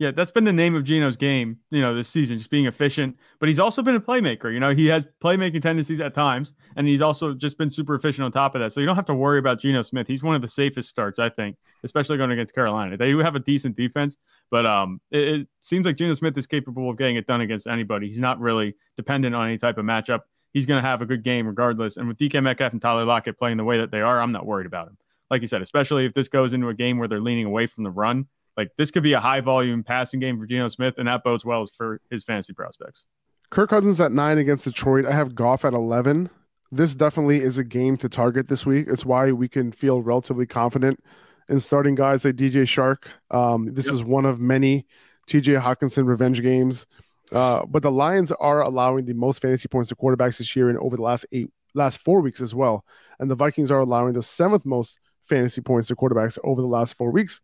Yeah, 0.00 0.10
that's 0.10 0.32
been 0.32 0.42
the 0.42 0.52
name 0.52 0.74
of 0.74 0.82
Geno's 0.82 1.16
game. 1.16 1.58
You 1.70 1.82
know, 1.82 1.94
this 1.94 2.08
season, 2.08 2.38
just 2.38 2.50
being 2.50 2.66
efficient. 2.66 3.16
But 3.38 3.48
he's 3.48 3.60
also 3.60 3.80
been 3.80 3.94
a 3.94 4.00
playmaker. 4.00 4.52
You 4.52 4.58
know, 4.58 4.74
he 4.74 4.86
has 4.88 5.06
playmaking 5.22 5.62
tendencies 5.62 6.00
at 6.00 6.12
times, 6.12 6.52
and 6.76 6.88
he's 6.88 7.00
also 7.00 7.32
just 7.32 7.58
been 7.58 7.70
super 7.70 7.94
efficient 7.94 8.24
on 8.24 8.32
top 8.32 8.56
of 8.56 8.60
that. 8.60 8.72
So 8.72 8.80
you 8.80 8.86
don't 8.86 8.96
have 8.96 9.06
to 9.06 9.14
worry 9.14 9.38
about 9.38 9.60
Geno 9.60 9.82
Smith. 9.82 10.08
He's 10.08 10.22
one 10.22 10.34
of 10.34 10.42
the 10.42 10.48
safest 10.48 10.88
starts, 10.88 11.20
I 11.20 11.28
think, 11.28 11.56
especially 11.84 12.16
going 12.16 12.32
against 12.32 12.54
Carolina. 12.54 12.96
They 12.96 13.10
do 13.10 13.18
have 13.18 13.36
a 13.36 13.40
decent 13.40 13.76
defense, 13.76 14.16
but 14.50 14.66
um, 14.66 15.00
it, 15.12 15.40
it 15.40 15.48
seems 15.60 15.86
like 15.86 15.96
Geno 15.96 16.14
Smith 16.14 16.36
is 16.38 16.46
capable 16.46 16.90
of 16.90 16.98
getting 16.98 17.16
it 17.16 17.26
done 17.26 17.42
against 17.42 17.66
anybody. 17.66 18.08
He's 18.08 18.18
not 18.18 18.40
really 18.40 18.74
dependent 18.96 19.34
on 19.34 19.46
any 19.46 19.58
type 19.58 19.78
of 19.78 19.84
matchup 19.84 20.20
he's 20.52 20.66
going 20.66 20.82
to 20.82 20.88
have 20.88 21.02
a 21.02 21.06
good 21.06 21.22
game 21.22 21.46
regardless. 21.46 21.96
And 21.96 22.08
with 22.08 22.18
DK 22.18 22.42
Metcalf 22.42 22.72
and 22.72 22.82
Tyler 22.82 23.04
Lockett 23.04 23.38
playing 23.38 23.56
the 23.56 23.64
way 23.64 23.78
that 23.78 23.90
they 23.90 24.00
are, 24.00 24.20
I'm 24.20 24.32
not 24.32 24.46
worried 24.46 24.66
about 24.66 24.88
him. 24.88 24.96
Like 25.30 25.42
you 25.42 25.48
said, 25.48 25.62
especially 25.62 26.06
if 26.06 26.14
this 26.14 26.28
goes 26.28 26.52
into 26.52 26.68
a 26.68 26.74
game 26.74 26.98
where 26.98 27.08
they're 27.08 27.20
leaning 27.20 27.46
away 27.46 27.66
from 27.66 27.84
the 27.84 27.90
run, 27.90 28.26
like 28.56 28.70
this 28.76 28.90
could 28.90 29.02
be 29.02 29.12
a 29.12 29.20
high 29.20 29.40
volume 29.40 29.84
passing 29.84 30.20
game 30.20 30.38
for 30.38 30.46
Geno 30.46 30.68
Smith, 30.68 30.94
and 30.98 31.06
that 31.06 31.22
bodes 31.22 31.44
well 31.44 31.68
for 31.76 32.00
his 32.10 32.24
fantasy 32.24 32.52
prospects. 32.52 33.04
Kirk 33.50 33.70
Cousins 33.70 34.00
at 34.00 34.12
nine 34.12 34.38
against 34.38 34.64
Detroit. 34.64 35.06
I 35.06 35.12
have 35.12 35.34
Goff 35.34 35.64
at 35.64 35.72
11. 35.72 36.30
This 36.72 36.94
definitely 36.94 37.42
is 37.42 37.58
a 37.58 37.64
game 37.64 37.96
to 37.98 38.08
target 38.08 38.48
this 38.48 38.64
week. 38.64 38.86
It's 38.88 39.04
why 39.04 39.32
we 39.32 39.48
can 39.48 39.72
feel 39.72 40.02
relatively 40.02 40.46
confident 40.46 41.02
in 41.48 41.58
starting 41.58 41.96
guys 41.96 42.24
like 42.24 42.36
DJ 42.36 42.62
Chark. 42.62 43.06
Um, 43.36 43.74
this 43.74 43.86
yep. 43.86 43.94
is 43.94 44.04
one 44.04 44.24
of 44.24 44.40
many 44.40 44.86
TJ 45.28 45.60
Hockenson 45.60 46.06
revenge 46.06 46.42
games. 46.42 46.86
Uh, 47.32 47.64
but 47.66 47.82
the 47.82 47.90
Lions 47.90 48.32
are 48.32 48.62
allowing 48.62 49.04
the 49.04 49.14
most 49.14 49.42
fantasy 49.42 49.68
points 49.68 49.88
to 49.88 49.96
quarterbacks 49.96 50.38
this 50.38 50.54
year 50.56 50.68
and 50.68 50.78
over 50.78 50.96
the 50.96 51.02
last 51.02 51.26
eight, 51.32 51.50
last 51.74 51.98
four 51.98 52.20
weeks 52.20 52.40
as 52.40 52.54
well. 52.54 52.84
And 53.18 53.30
the 53.30 53.34
Vikings 53.34 53.70
are 53.70 53.78
allowing 53.78 54.12
the 54.12 54.22
seventh 54.22 54.66
most 54.66 54.98
fantasy 55.24 55.60
points 55.60 55.88
to 55.88 55.96
quarterbacks 55.96 56.38
over 56.44 56.60
the 56.60 56.68
last 56.68 56.94
four 56.94 57.10
weeks, 57.10 57.40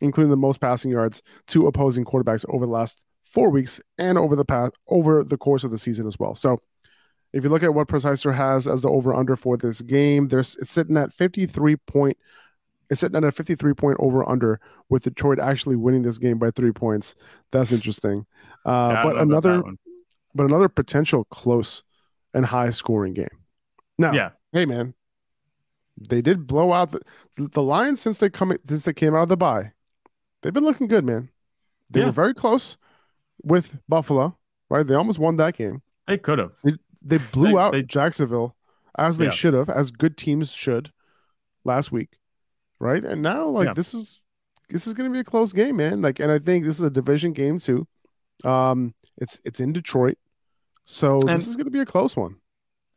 including 0.00 0.30
the 0.30 0.36
most 0.36 0.60
passing 0.60 0.90
yards 0.90 1.22
to 1.48 1.66
opposing 1.66 2.04
quarterbacks 2.04 2.44
over 2.48 2.66
the 2.66 2.72
last 2.72 3.00
four 3.24 3.50
weeks 3.50 3.80
and 3.96 4.18
over 4.18 4.36
the 4.36 4.44
past 4.44 4.76
over 4.88 5.24
the 5.24 5.38
course 5.38 5.64
of 5.64 5.70
the 5.70 5.78
season 5.78 6.06
as 6.06 6.18
well. 6.18 6.34
So 6.34 6.60
if 7.32 7.44
you 7.44 7.50
look 7.50 7.62
at 7.62 7.72
what 7.72 7.88
Preciser 7.88 8.34
has 8.34 8.66
as 8.66 8.82
the 8.82 8.90
over 8.90 9.14
under 9.14 9.36
for 9.36 9.56
this 9.56 9.80
game, 9.80 10.28
there's 10.28 10.56
it's 10.56 10.70
sitting 10.70 10.96
at 10.98 11.14
53 11.14 11.76
point 11.76 12.18
it's 12.92 13.00
sitting 13.00 13.16
at 13.16 13.24
a 13.24 13.32
53 13.32 13.74
point 13.74 13.96
over 14.00 14.28
under 14.28 14.60
with 14.88 15.02
Detroit 15.04 15.38
actually 15.40 15.76
winning 15.76 16.02
this 16.02 16.18
game 16.18 16.38
by 16.38 16.50
three 16.50 16.72
points. 16.72 17.14
That's 17.50 17.72
interesting. 17.72 18.26
Uh, 18.66 18.92
yeah, 18.94 19.02
but 19.02 19.16
another, 19.18 19.62
but 20.34 20.44
another 20.46 20.68
potential 20.68 21.24
close 21.24 21.82
and 22.34 22.44
high 22.46 22.70
scoring 22.70 23.14
game. 23.14 23.28
No. 23.98 24.12
Yeah. 24.12 24.30
Hey, 24.52 24.66
man. 24.66 24.94
They 25.98 26.22
did 26.22 26.46
blow 26.46 26.72
out 26.72 26.92
the 26.92 27.00
the 27.36 27.62
Lions 27.62 28.00
since 28.00 28.18
they 28.18 28.30
come 28.30 28.56
since 28.68 28.84
they 28.84 28.92
came 28.92 29.14
out 29.14 29.22
of 29.24 29.28
the 29.28 29.36
bye. 29.36 29.72
They've 30.42 30.52
been 30.52 30.64
looking 30.64 30.86
good, 30.88 31.04
man. 31.04 31.28
They 31.90 32.00
Yeah. 32.00 32.06
were 32.06 32.12
very 32.12 32.34
close 32.34 32.76
with 33.42 33.78
Buffalo, 33.88 34.36
right? 34.70 34.86
They 34.86 34.94
almost 34.94 35.18
won 35.18 35.36
that 35.36 35.56
game. 35.56 35.82
They 36.08 36.18
could 36.18 36.38
have. 36.38 36.52
They 37.02 37.18
blew 37.18 37.52
They- 37.52 37.56
out 37.58 37.72
they- 37.72 37.82
Jacksonville 37.82 38.56
as 38.98 39.18
they 39.18 39.26
Yeah. 39.26 39.30
should 39.30 39.54
have, 39.54 39.68
as 39.68 39.90
good 39.90 40.16
teams 40.16 40.52
should 40.52 40.92
last 41.64 41.92
week, 41.92 42.18
right? 42.82 43.02
And 43.04 43.22
now, 43.22 43.46
like 43.48 43.66
Yeah. 43.68 43.74
this 43.74 43.94
is 43.94 44.20
this 44.68 44.86
is 44.86 44.94
going 44.94 45.08
to 45.10 45.12
be 45.12 45.20
a 45.20 45.24
close 45.24 45.52
game, 45.52 45.76
man. 45.76 46.00
Like, 46.02 46.18
and 46.18 46.30
I 46.32 46.38
think 46.38 46.64
this 46.64 46.76
is 46.76 46.82
a 46.82 46.90
division 46.90 47.32
game 47.32 47.58
too. 47.58 47.86
Um, 48.44 48.94
it's 49.18 49.40
it's 49.44 49.60
in 49.60 49.72
Detroit, 49.72 50.18
so 50.84 51.20
And- 51.20 51.28
this 51.30 51.46
is 51.46 51.56
going 51.56 51.66
to 51.66 51.70
be 51.70 51.80
a 51.80 51.86
close 51.86 52.16
one. 52.16 52.36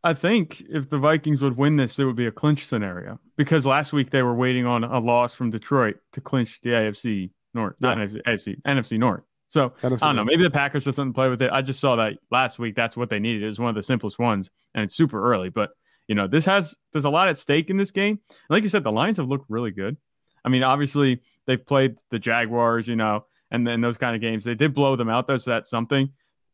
I 0.03 0.13
think 0.13 0.61
if 0.69 0.89
the 0.89 0.99
Vikings 0.99 1.41
would 1.41 1.57
win 1.57 1.77
this, 1.77 1.95
there 1.95 2.05
would 2.05 2.15
be 2.15 2.27
a 2.27 2.31
clinch 2.31 2.67
scenario 2.67 3.19
because 3.37 3.65
last 3.65 3.91
week 3.91 4.11
they 4.11 4.21
were 4.21 4.35
waiting 4.35 4.65
on 4.67 4.83
a 4.83 4.99
loss 4.99 5.33
from 5.33 5.49
Detroit 5.49 5.97
to 6.13 6.21
clinch 6.21 6.59
the 6.61 6.69
AFC 6.69 7.31
North, 7.55 7.75
not 7.79 7.97
NFC, 7.97 8.21
AFC, 8.27 8.61
NFC 8.67 8.99
North. 8.99 9.23
So 9.49 9.73
I 9.81 9.89
don't 9.89 10.15
know. 10.15 10.23
Maybe 10.23 10.43
the 10.43 10.51
Packers 10.51 10.85
have 10.85 10.93
something 10.95 11.11
to 11.13 11.15
play 11.15 11.29
with 11.29 11.41
it. 11.41 11.49
I 11.51 11.61
just 11.63 11.79
saw 11.79 11.95
that 11.95 12.13
last 12.29 12.59
week. 12.59 12.75
That's 12.75 12.95
what 12.95 13.09
they 13.09 13.19
needed. 13.19 13.41
It 13.43 13.47
was 13.47 13.57
one 13.59 13.69
of 13.69 13.75
the 13.75 13.81
simplest 13.83 14.19
ones, 14.19 14.49
and 14.75 14.83
it's 14.83 14.95
super 14.95 15.23
early. 15.31 15.49
But 15.49 15.71
you 16.07 16.15
know, 16.15 16.27
this 16.27 16.45
has 16.45 16.73
there's 16.91 17.05
a 17.05 17.09
lot 17.09 17.27
at 17.27 17.37
stake 17.37 17.69
in 17.69 17.77
this 17.77 17.91
game. 17.91 18.19
And 18.29 18.49
like 18.49 18.63
you 18.63 18.69
said, 18.69 18.83
the 18.83 18.91
Lions 18.91 19.17
have 19.17 19.27
looked 19.27 19.49
really 19.49 19.71
good. 19.71 19.97
I 20.43 20.49
mean, 20.49 20.63
obviously 20.63 21.21
they've 21.47 21.63
played 21.63 21.97
the 22.11 22.19
Jaguars, 22.19 22.87
you 22.87 22.95
know, 22.95 23.25
and 23.51 23.65
then 23.65 23.81
those 23.81 23.97
kind 23.97 24.15
of 24.15 24.21
games. 24.21 24.43
They 24.43 24.55
did 24.55 24.73
blow 24.73 24.95
them 24.95 25.09
out 25.09 25.27
though, 25.27 25.37
so 25.37 25.51
that's 25.51 25.69
something. 25.69 26.11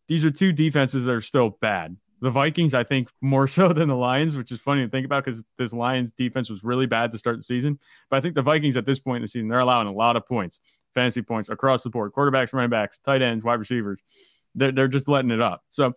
These 0.07 0.25
are 0.25 0.31
two 0.31 0.51
defenses 0.51 1.05
that 1.05 1.11
are 1.11 1.21
still 1.21 1.57
bad. 1.61 1.97
The 2.21 2.29
Vikings, 2.29 2.73
I 2.73 2.83
think, 2.83 3.09
more 3.21 3.47
so 3.47 3.73
than 3.73 3.89
the 3.89 3.95
Lions, 3.95 4.37
which 4.37 4.51
is 4.51 4.61
funny 4.61 4.83
to 4.83 4.89
think 4.89 5.05
about 5.05 5.25
because 5.25 5.43
this 5.57 5.73
Lions 5.73 6.11
defense 6.17 6.49
was 6.49 6.63
really 6.63 6.85
bad 6.85 7.11
to 7.11 7.17
start 7.17 7.37
the 7.37 7.43
season. 7.43 7.79
But 8.09 8.17
I 8.17 8.21
think 8.21 8.35
the 8.35 8.41
Vikings 8.41 8.77
at 8.77 8.85
this 8.85 8.99
point 8.99 9.17
in 9.17 9.21
the 9.23 9.27
season, 9.27 9.49
they're 9.49 9.59
allowing 9.59 9.87
a 9.87 9.93
lot 9.93 10.15
of 10.15 10.25
points, 10.25 10.59
fantasy 10.93 11.21
points 11.21 11.49
across 11.49 11.83
the 11.83 11.89
board, 11.89 12.13
quarterbacks, 12.13 12.53
running 12.53 12.69
backs, 12.69 12.99
tight 13.05 13.21
ends, 13.21 13.43
wide 13.43 13.59
receivers. 13.59 14.01
They're, 14.55 14.71
they're 14.71 14.87
just 14.87 15.07
letting 15.07 15.31
it 15.31 15.41
up. 15.41 15.63
So 15.69 15.93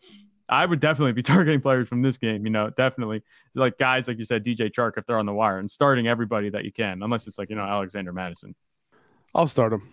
I 0.48 0.66
would 0.66 0.80
definitely 0.80 1.12
be 1.12 1.22
targeting 1.34 1.60
players 1.60 1.88
from 1.88 2.02
this 2.02 2.18
game, 2.18 2.44
you 2.44 2.50
know, 2.50 2.70
definitely 2.70 3.22
like 3.54 3.78
guys, 3.78 4.08
like 4.08 4.18
you 4.18 4.24
said, 4.24 4.44
DJ 4.44 4.70
Chark, 4.72 4.92
if 4.96 5.06
they're 5.06 5.18
on 5.18 5.26
the 5.26 5.32
wire 5.32 5.58
and 5.58 5.70
starting 5.70 6.06
everybody 6.06 6.50
that 6.50 6.64
you 6.64 6.72
can, 6.72 7.02
unless 7.02 7.26
it's 7.26 7.38
like, 7.38 7.50
you 7.50 7.56
know, 7.56 7.62
Alexander 7.62 8.12
Mattison. 8.12 8.54
I'll 9.34 9.46
start 9.46 9.72
him. 9.72 9.90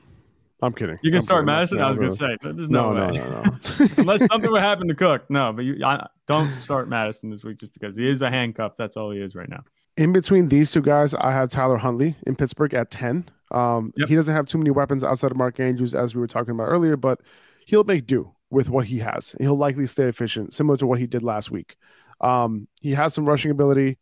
I'm 0.63 0.74
kidding. 0.74 1.00
You 1.01 1.10
can 1.10 1.17
I'm 1.17 1.24
start. 1.24 1.46
Mattison. 1.46 1.79
I 1.81 1.89
was 1.89 1.98
going 1.98 2.12
to 2.12 2.15
say, 2.15 2.38
there's 2.43 2.70
no, 2.70 2.93
no, 2.93 3.08
way. 3.08 3.13
no, 3.13 3.29
no, 3.29 3.41
no. 3.41 3.88
unless 3.98 4.24
something 4.27 4.51
would 4.51 4.62
happen 4.62 4.88
to 4.88 4.93
Cook. 4.93 5.27
No, 5.29 5.51
but 5.51 5.63
you 5.65 5.84
I, 5.84 6.05
don't 6.27 6.62
start 6.62 6.88
Mattison 6.88 7.31
this 7.31 7.43
week 7.43 7.58
just 7.58 7.74
because 7.74 7.96
he 7.96 8.08
is 8.08 8.22
a 8.22 8.29
handcuff. 8.29 8.74
That's 8.77 8.96
all 8.96 9.10
he 9.10 9.20
is 9.20 9.34
right 9.34 9.50
now. 9.50 9.63
In 9.98 10.13
between 10.13 10.50
these 10.50 10.72
two 10.72 10.81
guys, 10.81 11.15
I 11.15 11.31
have 11.31 11.50
Tyler 11.50 11.77
Huntley 11.77 12.15
in 12.27 12.36
Pittsburgh 12.36 12.74
at 12.75 12.91
10. 12.91 13.29
Um, 13.51 13.91
Yep. 13.98 14.10
He 14.10 14.15
doesn't 14.15 14.34
have 14.34 14.46
too 14.46 14.60
many 14.60 14.70
weapons 14.70 15.03
outside 15.03 15.31
of 15.31 15.38
Mark 15.38 15.60
Andrews, 15.60 15.96
as 15.96 16.13
we 16.13 16.22
were 16.22 16.27
talking 16.27 16.51
about 16.51 16.65
earlier, 16.65 16.96
but 16.96 17.20
he'll 17.65 17.84
make 17.84 18.05
do 18.05 18.31
with 18.51 18.70
what 18.70 18.86
he 18.86 19.00
has. 19.00 19.36
He'll 19.39 19.58
likely 19.58 19.88
stay 19.88 20.03
efficient, 20.03 20.53
similar 20.53 20.77
to 20.77 20.88
what 20.88 21.00
he 21.00 21.08
did 21.08 21.24
last 21.24 21.50
week. 21.50 21.77
Um, 22.20 22.67
he 22.81 22.91
has 22.91 23.13
some 23.13 23.25
rushing 23.25 23.51
ability. 23.51 23.98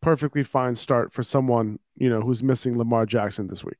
Perfectly 0.00 0.42
fine 0.42 0.74
start 0.74 1.12
for 1.12 1.22
someone 1.22 1.78
you 1.96 2.08
know 2.08 2.20
who's 2.22 2.42
missing 2.42 2.76
Lamar 2.76 3.06
Jackson 3.06 3.46
this 3.46 3.62
week. 3.62 3.76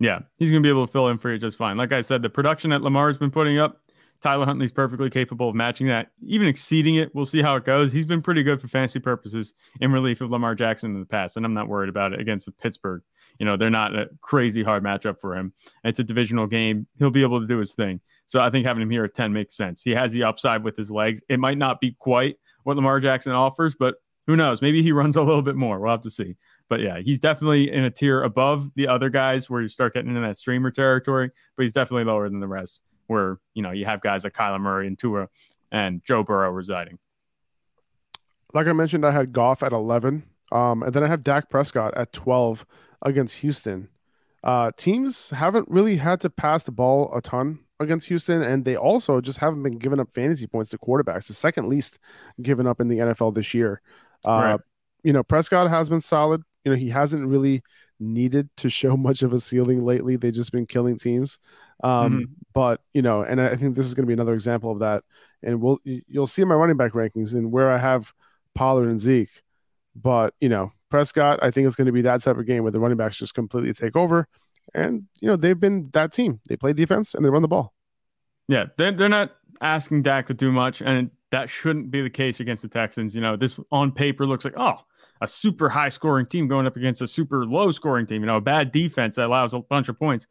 Yeah, 0.00 0.20
he's 0.38 0.50
going 0.50 0.62
to 0.62 0.66
be 0.66 0.70
able 0.70 0.86
to 0.86 0.92
fill 0.92 1.08
in 1.08 1.18
for 1.18 1.30
you 1.30 1.38
just 1.38 1.56
fine. 1.56 1.76
Like 1.76 1.92
I 1.92 2.00
said, 2.00 2.22
the 2.22 2.30
production 2.30 2.70
that 2.70 2.82
Lamar's 2.82 3.18
been 3.18 3.30
putting 3.30 3.58
up, 3.58 3.82
Tyler 4.20 4.46
Huntley's 4.46 4.72
perfectly 4.72 5.10
capable 5.10 5.48
of 5.48 5.54
matching 5.54 5.86
that, 5.88 6.10
even 6.26 6.48
exceeding 6.48 6.96
it. 6.96 7.14
We'll 7.14 7.26
see 7.26 7.42
how 7.42 7.54
it 7.56 7.64
goes. 7.64 7.92
He's 7.92 8.06
been 8.06 8.22
pretty 8.22 8.42
good 8.42 8.60
for 8.60 8.66
fantasy 8.66 8.98
purposes 8.98 9.52
in 9.80 9.92
relief 9.92 10.20
of 10.20 10.30
Lamar 10.30 10.54
Jackson 10.54 10.94
in 10.94 11.00
the 11.00 11.06
past, 11.06 11.36
and 11.36 11.46
I'm 11.46 11.54
not 11.54 11.68
worried 11.68 11.88
about 11.88 12.14
it 12.14 12.20
against 12.20 12.46
the 12.46 12.52
Pittsburgh. 12.52 13.02
You 13.42 13.46
know, 13.46 13.56
they're 13.56 13.70
not 13.70 13.92
a 13.96 14.08
crazy 14.20 14.62
hard 14.62 14.84
matchup 14.84 15.18
for 15.20 15.36
him. 15.36 15.52
It's 15.82 15.98
a 15.98 16.04
divisional 16.04 16.46
game. 16.46 16.86
He'll 17.00 17.10
be 17.10 17.22
able 17.22 17.40
to 17.40 17.46
do 17.48 17.58
his 17.58 17.74
thing. 17.74 18.00
So 18.26 18.38
I 18.38 18.50
think 18.50 18.64
having 18.64 18.84
him 18.84 18.90
here 18.90 19.02
at 19.02 19.16
10 19.16 19.32
makes 19.32 19.56
sense. 19.56 19.82
He 19.82 19.90
has 19.90 20.12
the 20.12 20.22
upside 20.22 20.62
with 20.62 20.76
his 20.76 20.92
legs. 20.92 21.22
It 21.28 21.40
might 21.40 21.58
not 21.58 21.80
be 21.80 21.96
quite 21.98 22.36
what 22.62 22.76
Lamar 22.76 23.00
Jackson 23.00 23.32
offers, 23.32 23.74
but 23.74 23.96
who 24.28 24.36
knows? 24.36 24.62
Maybe 24.62 24.80
he 24.80 24.92
runs 24.92 25.16
a 25.16 25.22
little 25.22 25.42
bit 25.42 25.56
more. 25.56 25.80
We'll 25.80 25.90
have 25.90 26.02
to 26.02 26.10
see. 26.10 26.36
But 26.68 26.82
yeah, 26.82 27.00
he's 27.00 27.18
definitely 27.18 27.72
in 27.72 27.82
a 27.82 27.90
tier 27.90 28.22
above 28.22 28.70
the 28.76 28.86
other 28.86 29.10
guys 29.10 29.50
where 29.50 29.60
you 29.60 29.66
start 29.66 29.94
getting 29.94 30.14
in 30.14 30.22
that 30.22 30.36
streamer 30.36 30.70
territory, 30.70 31.28
but 31.56 31.64
he's 31.64 31.72
definitely 31.72 32.04
lower 32.04 32.28
than 32.28 32.38
the 32.38 32.46
rest 32.46 32.78
where, 33.08 33.40
you 33.54 33.62
know, 33.64 33.72
you 33.72 33.86
have 33.86 34.02
guys 34.02 34.22
like 34.22 34.34
Kyler 34.34 34.60
Murray 34.60 34.86
and 34.86 34.96
Tua 34.96 35.28
and 35.72 36.00
Joe 36.04 36.22
Burrow 36.22 36.52
residing. 36.52 37.00
Like 38.54 38.68
I 38.68 38.72
mentioned, 38.72 39.04
I 39.04 39.10
had 39.10 39.32
Goff 39.32 39.64
at 39.64 39.72
11, 39.72 40.22
um, 40.52 40.84
and 40.84 40.94
then 40.94 41.02
I 41.02 41.08
have 41.08 41.24
Dak 41.24 41.50
Prescott 41.50 41.92
at 41.96 42.12
12 42.12 42.64
against 43.02 43.36
Houston. 43.36 43.88
Uh, 44.42 44.70
teams 44.76 45.30
haven't 45.30 45.68
really 45.68 45.96
had 45.96 46.20
to 46.20 46.30
pass 46.30 46.64
the 46.64 46.72
ball 46.72 47.12
a 47.14 47.20
ton 47.20 47.60
against 47.78 48.08
Houston, 48.08 48.42
and 48.42 48.64
they 48.64 48.76
also 48.76 49.20
just 49.20 49.38
haven't 49.38 49.62
been 49.62 49.78
giving 49.78 50.00
up 50.00 50.12
fantasy 50.12 50.46
points 50.46 50.70
to 50.70 50.78
quarterbacks, 50.78 51.26
the 51.28 51.34
second 51.34 51.68
least 51.68 51.98
given 52.40 52.66
up 52.66 52.80
in 52.80 52.88
the 52.88 52.98
NFL 52.98 53.34
this 53.34 53.54
year. 53.54 53.80
Uh, 54.26 54.30
Right. 54.30 54.60
You 55.04 55.12
know, 55.12 55.22
Prescott 55.22 55.68
has 55.68 55.88
been 55.90 56.00
solid. 56.00 56.42
You 56.64 56.72
know, 56.72 56.78
he 56.78 56.88
hasn't 56.90 57.26
really 57.28 57.62
needed 57.98 58.48
to 58.58 58.68
show 58.70 58.96
much 59.08 59.22
of 59.22 59.32
a 59.32 59.40
ceiling 59.40 59.84
lately. 59.84 60.16
They've 60.16 60.32
just 60.32 60.52
been 60.52 60.66
killing 60.66 60.96
teams. 60.96 61.38
Um, 61.82 62.36
But 62.54 62.80
you 62.94 63.02
know, 63.02 63.22
and 63.22 63.40
I 63.40 63.56
think 63.56 63.74
this 63.74 63.86
is 63.86 63.94
going 63.94 64.04
to 64.04 64.08
be 64.08 64.12
another 64.12 64.34
example 64.34 64.70
of 64.70 64.80
that. 64.80 65.02
And 65.42 65.60
we'll 65.60 65.78
you'll 65.84 66.26
see 66.26 66.44
my 66.44 66.54
running 66.54 66.76
back 66.76 66.92
rankings 66.92 67.34
and 67.34 67.50
where 67.50 67.70
I 67.70 67.78
have 67.78 68.12
Pollard 68.54 68.88
and 68.88 69.00
Zeke. 69.00 69.42
But 69.96 70.34
you 70.40 70.48
know, 70.48 70.72
Prescott, 70.92 71.38
I 71.42 71.50
think 71.50 71.66
it's 71.66 71.74
going 71.74 71.86
to 71.86 71.92
be 71.92 72.02
that 72.02 72.22
type 72.22 72.36
of 72.36 72.44
game 72.44 72.62
where 72.62 72.70
the 72.70 72.78
running 72.78 72.98
backs 72.98 73.16
just 73.16 73.34
completely 73.34 73.72
take 73.72 73.96
over. 73.96 74.28
And 74.74 75.04
you 75.22 75.28
know, 75.28 75.36
they've 75.36 75.58
been 75.58 75.88
that 75.94 76.12
team. 76.12 76.40
They 76.48 76.56
play 76.56 76.74
defense 76.74 77.14
and 77.14 77.24
they 77.24 77.30
run 77.30 77.40
the 77.40 77.48
ball. 77.48 77.72
Yeah, 78.46 78.66
they're, 78.76 78.92
they're 78.92 79.08
not 79.08 79.32
asking 79.62 80.02
Dak 80.02 80.26
to 80.26 80.34
do 80.34 80.52
much, 80.52 80.82
and 80.82 81.10
that 81.30 81.48
shouldn't 81.48 81.90
be 81.90 82.02
the 82.02 82.10
case 82.10 82.40
against 82.40 82.62
the 82.62 82.68
Texans. 82.68 83.14
You 83.14 83.22
know, 83.22 83.36
this 83.36 83.58
on 83.70 83.90
paper 83.92 84.26
looks 84.26 84.44
like, 84.44 84.54
oh, 84.58 84.80
a 85.22 85.26
super 85.26 85.70
high 85.70 85.88
scoring 85.88 86.26
team 86.26 86.46
going 86.46 86.66
up 86.66 86.76
against 86.76 87.00
a 87.00 87.08
super 87.08 87.46
low 87.46 87.70
scoring 87.70 88.06
team, 88.06 88.20
you 88.20 88.26
know, 88.26 88.36
a 88.36 88.40
bad 88.42 88.70
defense 88.70 89.16
that 89.16 89.26
allows 89.26 89.54
a 89.54 89.60
bunch 89.60 89.88
of 89.88 89.98
points. 89.98 90.26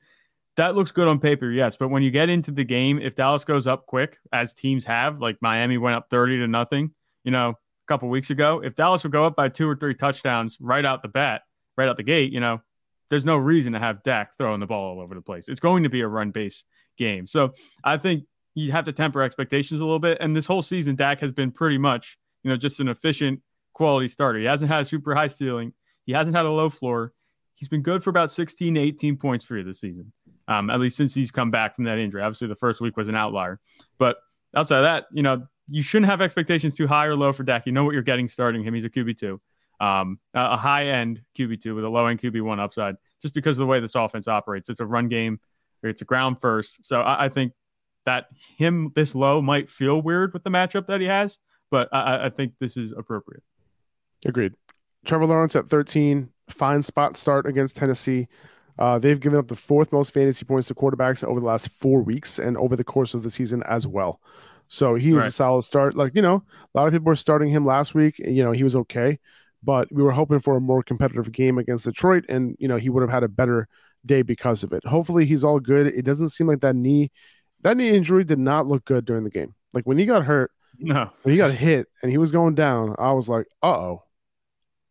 That 0.57 0.75
looks 0.75 0.91
good 0.91 1.07
on 1.07 1.19
paper, 1.19 1.49
yes. 1.49 1.75
But 1.75 1.87
when 1.87 2.03
you 2.03 2.11
get 2.11 2.29
into 2.29 2.51
the 2.51 2.65
game, 2.65 2.99
if 2.99 3.15
Dallas 3.15 3.43
goes 3.43 3.65
up 3.65 3.87
quick, 3.87 4.19
as 4.31 4.53
teams 4.53 4.85
have, 4.85 5.19
like 5.19 5.37
Miami 5.41 5.79
went 5.79 5.95
up 5.95 6.07
30 6.11 6.39
to 6.39 6.47
nothing, 6.47 6.91
you 7.23 7.31
know, 7.31 7.55
couple 7.91 8.07
weeks 8.07 8.29
ago, 8.29 8.61
if 8.63 8.73
Dallas 8.73 9.03
would 9.03 9.11
go 9.11 9.25
up 9.25 9.35
by 9.35 9.49
two 9.49 9.67
or 9.67 9.75
three 9.75 9.93
touchdowns 9.93 10.55
right 10.61 10.85
out 10.85 11.01
the 11.01 11.09
bat, 11.09 11.41
right 11.75 11.89
out 11.89 11.97
the 11.97 12.03
gate, 12.03 12.31
you 12.31 12.39
know, 12.39 12.61
there's 13.09 13.25
no 13.25 13.35
reason 13.35 13.73
to 13.73 13.79
have 13.79 14.01
Dak 14.03 14.37
throwing 14.37 14.61
the 14.61 14.65
ball 14.65 14.91
all 14.91 15.01
over 15.01 15.13
the 15.13 15.21
place. 15.21 15.49
It's 15.49 15.59
going 15.59 15.83
to 15.83 15.89
be 15.89 15.99
a 15.99 16.07
run 16.07 16.31
based 16.31 16.63
game. 16.97 17.27
So 17.27 17.53
I 17.83 17.97
think 17.97 18.23
you 18.55 18.71
have 18.71 18.85
to 18.85 18.93
temper 18.93 19.21
expectations 19.21 19.81
a 19.81 19.83
little 19.83 19.99
bit. 19.99 20.19
And 20.21 20.33
this 20.33 20.45
whole 20.45 20.61
season, 20.61 20.95
Dak 20.95 21.19
has 21.19 21.33
been 21.33 21.51
pretty 21.51 21.77
much, 21.77 22.17
you 22.43 22.49
know, 22.49 22.55
just 22.55 22.79
an 22.79 22.87
efficient 22.87 23.41
quality 23.73 24.07
starter. 24.07 24.39
He 24.39 24.45
hasn't 24.45 24.71
had 24.71 24.83
a 24.83 24.85
super 24.85 25.13
high 25.13 25.27
ceiling. 25.27 25.73
He 26.05 26.13
hasn't 26.13 26.33
had 26.33 26.45
a 26.45 26.49
low 26.49 26.69
floor. 26.69 27.11
He's 27.55 27.67
been 27.67 27.81
good 27.81 28.05
for 28.05 28.09
about 28.09 28.31
16 28.31 28.75
to 28.75 28.79
18 28.79 29.17
points 29.17 29.43
for 29.43 29.57
you 29.57 29.65
this 29.65 29.81
season, 29.81 30.13
um, 30.47 30.69
at 30.69 30.79
least 30.79 30.95
since 30.95 31.13
he's 31.13 31.29
come 31.29 31.51
back 31.51 31.75
from 31.75 31.83
that 31.83 31.97
injury. 31.97 32.21
Obviously, 32.21 32.47
the 32.47 32.55
first 32.55 32.79
week 32.79 32.95
was 32.95 33.09
an 33.09 33.15
outlier. 33.15 33.59
But 33.99 34.15
outside 34.55 34.77
of 34.77 34.83
that, 34.83 35.07
you 35.11 35.23
know, 35.23 35.45
you 35.71 35.81
shouldn't 35.81 36.09
have 36.09 36.21
expectations 36.21 36.75
too 36.75 36.85
high 36.85 37.05
or 37.05 37.15
low 37.15 37.31
for 37.31 37.43
Dak. 37.43 37.65
You 37.65 37.71
know 37.71 37.85
what 37.85 37.93
you're 37.93 38.01
getting 38.01 38.27
starting 38.27 38.63
him. 38.63 38.73
He's 38.73 38.83
a 38.83 38.89
QB2, 38.89 39.39
um, 39.79 40.19
a 40.33 40.57
high 40.57 40.87
end 40.87 41.21
QB2 41.37 41.75
with 41.75 41.85
a 41.85 41.89
low 41.89 42.07
end 42.07 42.21
QB1 42.21 42.59
upside, 42.59 42.95
just 43.21 43.33
because 43.33 43.57
of 43.57 43.61
the 43.61 43.65
way 43.67 43.79
this 43.79 43.95
offense 43.95 44.27
operates. 44.27 44.69
It's 44.69 44.81
a 44.81 44.85
run 44.85 45.07
game, 45.07 45.39
it's 45.83 46.01
a 46.01 46.05
ground 46.05 46.41
first. 46.41 46.77
So 46.83 47.01
I, 47.01 47.25
I 47.25 47.29
think 47.29 47.53
that 48.05 48.27
him 48.57 48.91
this 48.95 49.15
low 49.15 49.41
might 49.41 49.69
feel 49.69 50.01
weird 50.01 50.33
with 50.33 50.43
the 50.43 50.49
matchup 50.49 50.87
that 50.87 50.99
he 50.99 51.07
has, 51.07 51.37
but 51.69 51.87
I, 51.93 52.25
I 52.25 52.29
think 52.29 52.53
this 52.59 52.75
is 52.75 52.91
appropriate. 52.91 53.43
Agreed. 54.25 54.53
Trevor 55.05 55.25
Lawrence 55.25 55.55
at 55.55 55.69
13, 55.69 56.29
fine 56.49 56.83
spot 56.83 57.15
start 57.15 57.45
against 57.45 57.75
Tennessee. 57.77 58.27
Uh, 58.77 58.99
they've 58.99 59.19
given 59.19 59.37
up 59.37 59.47
the 59.47 59.55
fourth 59.55 59.91
most 59.91 60.13
fantasy 60.13 60.45
points 60.45 60.67
to 60.67 60.75
quarterbacks 60.75 61.23
over 61.23 61.39
the 61.39 61.45
last 61.45 61.69
four 61.69 62.01
weeks 62.01 62.39
and 62.39 62.57
over 62.57 62.75
the 62.75 62.83
course 62.83 63.13
of 63.13 63.23
the 63.23 63.29
season 63.29 63.63
as 63.63 63.87
well. 63.87 64.19
So 64.71 64.95
he 64.95 65.13
is 65.15 65.25
a 65.25 65.31
solid 65.31 65.63
start. 65.63 65.95
Like, 65.95 66.15
you 66.15 66.21
know, 66.21 66.43
a 66.73 66.77
lot 66.77 66.87
of 66.87 66.93
people 66.93 67.05
were 67.07 67.15
starting 67.15 67.49
him 67.49 67.65
last 67.65 67.93
week. 67.93 68.19
and, 68.19 68.35
You 68.35 68.43
know, 68.43 68.53
he 68.53 68.63
was 68.63 68.75
okay, 68.75 69.19
but 69.61 69.91
we 69.91 70.01
were 70.01 70.11
hoping 70.13 70.39
for 70.39 70.55
a 70.55 70.61
more 70.61 70.81
competitive 70.81 71.29
game 71.31 71.57
against 71.57 71.83
Detroit, 71.85 72.23
and, 72.29 72.55
you 72.57 72.67
know, 72.69 72.77
he 72.77 72.89
would 72.89 73.01
have 73.01 73.09
had 73.11 73.23
a 73.23 73.27
better 73.27 73.67
day 74.05 74.21
because 74.21 74.63
of 74.63 74.71
it. 74.71 74.85
Hopefully 74.85 75.25
he's 75.25 75.43
all 75.43 75.59
good. 75.59 75.87
It 75.87 76.03
doesn't 76.05 76.29
seem 76.29 76.47
like 76.47 76.61
that 76.61 76.75
knee, 76.75 77.11
that 77.63 77.75
knee 77.75 77.89
injury 77.89 78.23
did 78.23 78.39
not 78.39 78.65
look 78.65 78.85
good 78.85 79.03
during 79.05 79.25
the 79.25 79.29
game. 79.29 79.53
Like 79.73 79.83
when 79.83 79.97
he 79.97 80.05
got 80.05 80.23
hurt, 80.23 80.51
No, 80.79 81.09
when 81.23 81.33
he 81.33 81.37
got 81.37 81.51
hit 81.51 81.87
and 82.01 82.09
he 82.09 82.17
was 82.17 82.31
going 82.31 82.55
down, 82.55 82.95
I 82.97 83.11
was 83.11 83.27
like, 83.29 83.47
uh 83.61 83.67
oh. 83.67 84.03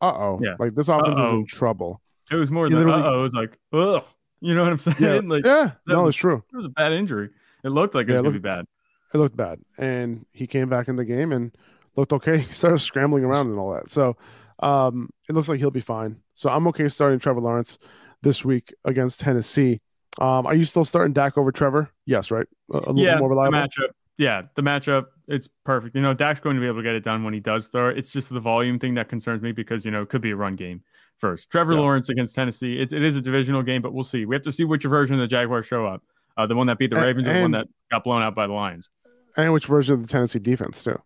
Uh 0.02 0.12
oh. 0.12 0.40
Yeah. 0.42 0.56
Like 0.58 0.74
this 0.74 0.88
offense 0.88 1.18
is 1.18 1.26
Uh-oh. 1.26 1.36
in 1.38 1.46
trouble. 1.46 2.00
it 2.30 2.36
was 2.36 2.50
more 2.50 2.68
He 2.68 2.74
than 2.74 2.88
uh 2.88 3.02
oh. 3.04 3.20
It 3.20 3.22
was 3.22 3.34
like 3.34 3.58
ugh. 3.72 4.04
You 4.40 4.54
know 4.54 4.62
what 4.62 4.72
I'm 4.72 4.78
saying? 4.86 4.96
Yeah. 5.00 5.20
Like 5.24 5.44
yeah. 5.44 5.72
No, 5.86 6.02
was- 6.04 6.14
it's 6.14 6.16
true. 6.20 6.42
it 6.52 6.56
was 6.56 6.66
a 6.66 6.70
bad 6.70 6.92
injury. 6.92 7.30
It 7.64 7.70
looked 7.70 7.94
like 7.94 8.08
it 8.08 8.12
Yeah, 8.12 8.20
was 8.20 8.20
it 8.20 8.24
gonna 8.24 8.38
be 8.40 8.48
bad. 8.62 8.66
It 9.12 9.18
looked 9.18 9.36
bad. 9.36 9.60
And 9.78 10.26
he 10.32 10.46
came 10.46 10.68
back 10.68 10.88
in 10.88 10.96
the 10.96 11.04
game 11.04 11.32
and 11.32 11.54
looked 11.96 12.12
okay. 12.12 12.38
He 12.46 12.52
started 12.52 12.78
scrambling 12.78 13.24
around 13.24 13.48
and 13.48 13.58
all 13.58 13.72
that. 13.74 13.90
So 13.90 14.16
um, 14.60 15.10
it 15.28 15.34
looks 15.34 15.48
like 15.48 15.58
he'll 15.58 15.70
be 15.70 15.80
fine. 15.80 16.16
So 16.34 16.50
I'm 16.50 16.66
okay 16.68 16.88
starting 16.88 17.18
Trevor 17.18 17.40
Lawrence 17.40 17.78
this 18.22 18.44
week 18.44 18.74
against 18.84 19.20
Tennessee. 19.20 19.80
Um, 20.20 20.46
are 20.46 20.54
you 20.54 20.64
still 20.64 20.84
starting 20.84 21.12
Dak 21.12 21.38
over 21.38 21.52
Trevor? 21.52 21.90
Yes, 22.04 22.30
right. 22.30 22.46
A, 22.72 22.76
a 22.76 22.78
little 22.78 22.98
yeah, 22.98 23.18
more 23.18 23.30
reliable. 23.30 23.58
Matchup. 23.58 23.90
Yeah, 24.18 24.42
the 24.54 24.62
matchup. 24.62 25.06
It's 25.28 25.48
perfect. 25.64 25.96
You 25.96 26.02
know, 26.02 26.12
Dak's 26.12 26.40
going 26.40 26.56
to 26.56 26.60
be 26.60 26.66
able 26.66 26.78
to 26.78 26.82
get 26.82 26.94
it 26.94 27.04
done 27.04 27.24
when 27.24 27.32
he 27.32 27.40
does 27.40 27.68
throw. 27.68 27.88
It's 27.88 28.12
just 28.12 28.28
the 28.28 28.40
volume 28.40 28.78
thing 28.78 28.94
that 28.94 29.08
concerns 29.08 29.40
me 29.40 29.52
because 29.52 29.84
you 29.84 29.90
know 29.90 30.02
it 30.02 30.10
could 30.10 30.20
be 30.20 30.32
a 30.32 30.36
run 30.36 30.56
game 30.56 30.82
first. 31.16 31.50
Trevor 31.50 31.72
Yeah. 31.72 31.80
Lawrence 31.80 32.08
against 32.10 32.34
Tennessee. 32.34 32.80
It, 32.80 32.92
it 32.92 33.02
is 33.02 33.16
a 33.16 33.20
divisional 33.20 33.62
game, 33.62 33.80
but 33.80 33.94
we'll 33.94 34.04
see. 34.04 34.26
We 34.26 34.34
have 34.34 34.42
to 34.42 34.52
see 34.52 34.64
which 34.64 34.82
version 34.82 35.14
of 35.14 35.20
the 35.20 35.28
Jaguars 35.28 35.66
show 35.66 35.86
up. 35.86 36.02
Uh, 36.36 36.46
the 36.46 36.54
one 36.54 36.66
that 36.66 36.78
beat 36.78 36.90
the 36.90 36.96
Ravens 36.96 37.26
or 37.26 37.34
the 37.34 37.42
one 37.42 37.50
that 37.52 37.66
got 37.90 38.04
blown 38.04 38.22
out 38.22 38.34
by 38.34 38.46
the 38.46 38.52
Lions. 38.52 38.88
And 39.36 39.52
which 39.52 39.66
version 39.66 39.94
of 39.94 40.02
the 40.02 40.08
Tennessee 40.08 40.38
defense 40.38 40.82
too? 40.82 41.00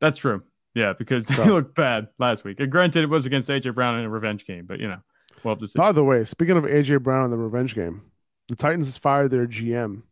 That's 0.00 0.16
true. 0.16 0.42
Yeah, 0.74 0.92
because 0.92 1.26
So- 1.26 1.34
they 1.44 1.50
looked 1.50 1.74
bad 1.74 2.08
last 2.18 2.44
week. 2.44 2.60
And 2.60 2.70
granted, 2.70 3.02
it 3.04 3.08
was 3.08 3.26
against 3.26 3.48
AJ 3.48 3.74
Brown 3.74 3.98
in 3.98 4.04
a 4.04 4.08
revenge 4.10 4.46
game, 4.46 4.66
but 4.66 4.80
you 4.80 4.88
know, 4.88 4.98
we'll 5.44 5.52
have 5.54 5.58
to 5.60 5.68
see. 5.68 5.78
By 5.78 5.92
the 5.92 6.04
way, 6.04 6.24
speaking 6.24 6.56
of 6.56 6.64
AJ 6.64 7.02
Brown 7.02 7.24
and 7.24 7.32
the 7.32 7.38
revenge 7.38 7.74
game, 7.74 8.02
the 8.48 8.56
Titans 8.56 8.96
fired 8.96 9.30
their 9.30 9.46
GM 9.46 10.02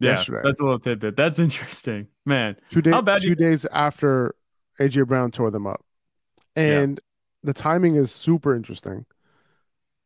yeah, 0.00 0.10
yesterday. 0.10 0.40
that's 0.44 0.60
a 0.60 0.62
little 0.62 0.78
tidbit. 0.78 1.16
That's 1.16 1.38
interesting, 1.38 2.08
man. 2.24 2.56
two 2.70 2.80
days 2.82 2.94
How 2.94 3.02
bad 3.02 3.20
do 3.20 3.24
two 3.26 3.30
you- 3.30 3.36
days 3.36 3.66
after 3.72 4.34
AJ 4.78 5.06
Brown 5.06 5.30
tore 5.30 5.50
them 5.50 5.66
up, 5.66 5.84
and 6.56 7.00
the 7.42 7.52
timing 7.52 7.96
is 7.96 8.10
super 8.12 8.54
interesting. 8.54 9.06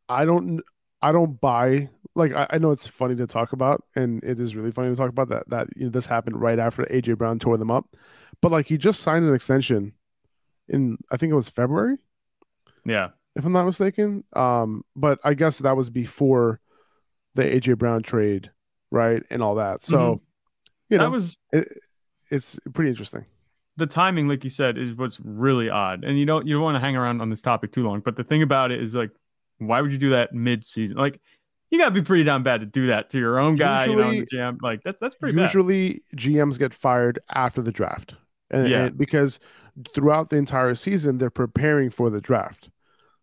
I 0.09 0.25
don't 0.25 0.61
I 1.01 1.11
don't 1.11 1.39
buy 1.39 1.89
like 2.15 2.33
I, 2.33 2.47
I 2.51 2.57
know 2.57 2.71
it's 2.71 2.87
funny 2.87 3.15
to 3.17 3.27
talk 3.27 3.53
about, 3.53 3.83
and 3.95 4.23
it 4.23 4.39
is 4.39 4.55
really 4.55 4.71
funny 4.71 4.89
to 4.89 4.95
talk 4.95 5.09
about 5.09 5.29
that 5.29 5.49
that 5.49 5.67
you 5.75 5.85
know, 5.85 5.89
this 5.89 6.05
happened 6.05 6.39
right 6.41 6.59
after 6.59 6.83
AJ 6.83 7.17
Brown 7.17 7.39
tore 7.39 7.57
them 7.57 7.71
up, 7.71 7.85
but 8.41 8.51
like 8.51 8.67
he 8.67 8.77
just 8.77 9.01
signed 9.01 9.25
an 9.25 9.33
extension 9.35 9.93
in 10.69 10.97
I 11.11 11.17
think 11.17 11.31
it 11.31 11.35
was 11.35 11.49
February 11.49 11.97
Yeah, 12.85 13.09
if 13.35 13.45
I'm 13.45 13.51
not 13.51 13.65
mistaken. 13.65 14.23
Um, 14.33 14.83
but 14.95 15.19
I 15.23 15.33
guess 15.33 15.59
that 15.59 15.75
was 15.77 15.89
before 15.89 16.59
the 17.35 17.43
AJ 17.43 17.77
Brown 17.77 18.01
trade, 18.01 18.51
right, 18.91 19.23
and 19.29 19.43
all 19.43 19.55
that. 19.55 19.81
So, 19.81 20.21
you 20.89 20.97
know, 20.97 21.05
that 21.05 21.11
was 21.11 21.37
it, 21.51 21.67
it's 22.31 22.59
pretty 22.73 22.89
interesting. 22.89 23.25
the 23.77 23.87
timing, 23.87 24.27
like 24.27 24.43
you 24.43 24.49
said, 24.49 24.77
is 24.77 24.93
what's 24.93 25.19
really 25.19 25.69
odd. 25.69 26.03
And 26.03 26.17
you 26.17 26.25
don't 26.25 26.47
you 26.47 26.53
don't 26.55 26.63
want 26.63 26.75
to 26.75 26.79
hang 26.79 26.95
around 26.95 27.21
on 27.21 27.29
this 27.29 27.41
topic 27.41 27.71
too 27.73 27.83
long. 27.83 27.99
But 27.99 28.15
the 28.15 28.23
thing 28.23 28.41
about 28.41 28.71
it 28.71 28.81
is 28.81 28.95
like, 28.95 29.11
why 29.59 29.81
would 29.81 29.91
you 29.91 29.97
do 29.97 30.11
that 30.11 30.33
mid 30.33 30.65
season? 30.65 30.97
Like, 30.97 31.19
you 31.75 31.81
gotta 31.81 31.91
be 31.95 32.01
pretty 32.01 32.23
damn 32.23 32.43
bad 32.43 32.61
to 32.61 32.65
do 32.65 32.87
that 32.87 33.09
to 33.11 33.19
your 33.19 33.39
own 33.39 33.55
guy, 33.55 33.85
you 33.85 33.95
know, 33.95 34.09
Usually- 34.11 34.57
Like 34.61 34.81
that's 34.83 34.99
that's 34.99 35.15
pretty 35.15 35.35
bad. 35.35 35.43
Usually, 35.43 36.01
GMs 36.15 36.57
get 36.57 36.73
fired 36.73 37.19
after 37.33 37.61
the 37.61 37.71
draft, 37.71 38.15
and, 38.49 38.67
Yeah. 38.67 38.85
and 38.85 38.97
because 38.97 39.39
throughout 39.93 40.29
the 40.29 40.37
entire 40.37 40.73
season 40.73 41.17
they're 41.17 41.29
preparing 41.29 41.89
for 41.89 42.09
the 42.09 42.21
draft. 42.21 42.69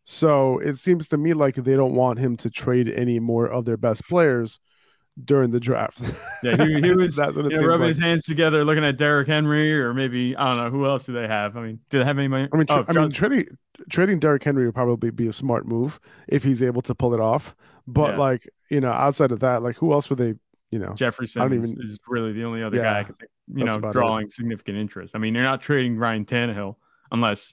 So 0.04 0.58
it 0.58 0.76
seems 0.78 1.08
to 1.08 1.16
me 1.16 1.32
like 1.32 1.54
they 1.54 1.76
don't 1.76 1.94
want 1.94 2.18
him 2.18 2.36
to 2.38 2.50
trade 2.50 2.88
any 2.88 3.18
more 3.20 3.46
of 3.46 3.64
their 3.64 3.76
best 3.76 4.04
players 4.08 4.58
during 5.24 5.50
the 5.50 5.60
draft. 5.60 6.00
Yeah, 6.42 6.56
he, 6.64 6.80
he 6.80 6.90
was 6.92 7.14
That's 7.14 7.36
what 7.36 7.46
it 7.46 7.52
you 7.52 7.60
know, 7.60 7.66
rubbing 7.68 7.82
like. 7.82 7.88
his 7.90 7.98
hands 7.98 8.24
together, 8.24 8.64
looking 8.64 8.84
at 8.84 8.96
Derrick 8.96 9.28
Henry, 9.28 9.72
or 9.80 9.94
maybe 9.94 10.34
I 10.36 10.52
don't 10.52 10.64
know 10.64 10.70
who 10.70 10.86
else 10.86 11.04
do 11.04 11.12
they 11.12 11.28
have. 11.28 11.56
I 11.56 11.62
mean, 11.62 11.78
do 11.88 11.98
they 12.00 12.04
have 12.04 12.18
any 12.18 12.26
money? 12.26 12.48
I 12.52 12.56
mean, 12.56 12.66
tr- 12.66 12.72
oh, 12.74 12.84
I 12.88 12.92
mean, 12.92 13.10
trading 13.12 13.46
trading 13.90 14.18
Derrick 14.18 14.42
Henry 14.42 14.64
would 14.66 14.74
probably 14.74 15.10
be 15.12 15.28
a 15.28 15.32
smart 15.32 15.66
move 15.68 16.00
if 16.26 16.42
he's 16.42 16.60
able 16.62 16.82
to 16.82 16.94
pull 16.96 17.14
it 17.14 17.20
off. 17.20 17.54
But 17.86 18.12
Yeah. 18.14 18.18
like, 18.18 18.50
you 18.70 18.80
know, 18.80 18.90
outside 18.90 19.30
of 19.30 19.38
that, 19.40 19.62
like, 19.62 19.76
who 19.76 19.92
else 19.92 20.08
would 20.10 20.18
they? 20.18 20.34
You 20.72 20.78
know, 20.80 20.94
Jeffrey 20.94 21.28
I 21.36 21.40
don't 21.40 21.50
Simmons 21.50 21.70
even- 21.72 21.82
is 21.84 21.98
really 22.08 22.32
the 22.32 22.42
only 22.44 22.62
other 22.64 22.78
guy 22.78 22.82
I 22.82 22.98
Yeah, 23.00 23.04
think, 23.04 23.18
you 23.54 23.64
know, 23.64 23.74
about 23.74 23.90
it. 23.90 23.92
drawing 23.92 24.30
significant 24.30 24.78
interest. 24.78 25.14
I 25.14 25.18
mean, 25.18 25.34
you're 25.34 25.44
not 25.44 25.60
trading 25.62 25.96
Ryan 25.98 26.24
Tannehill 26.24 26.74
unless 27.12 27.52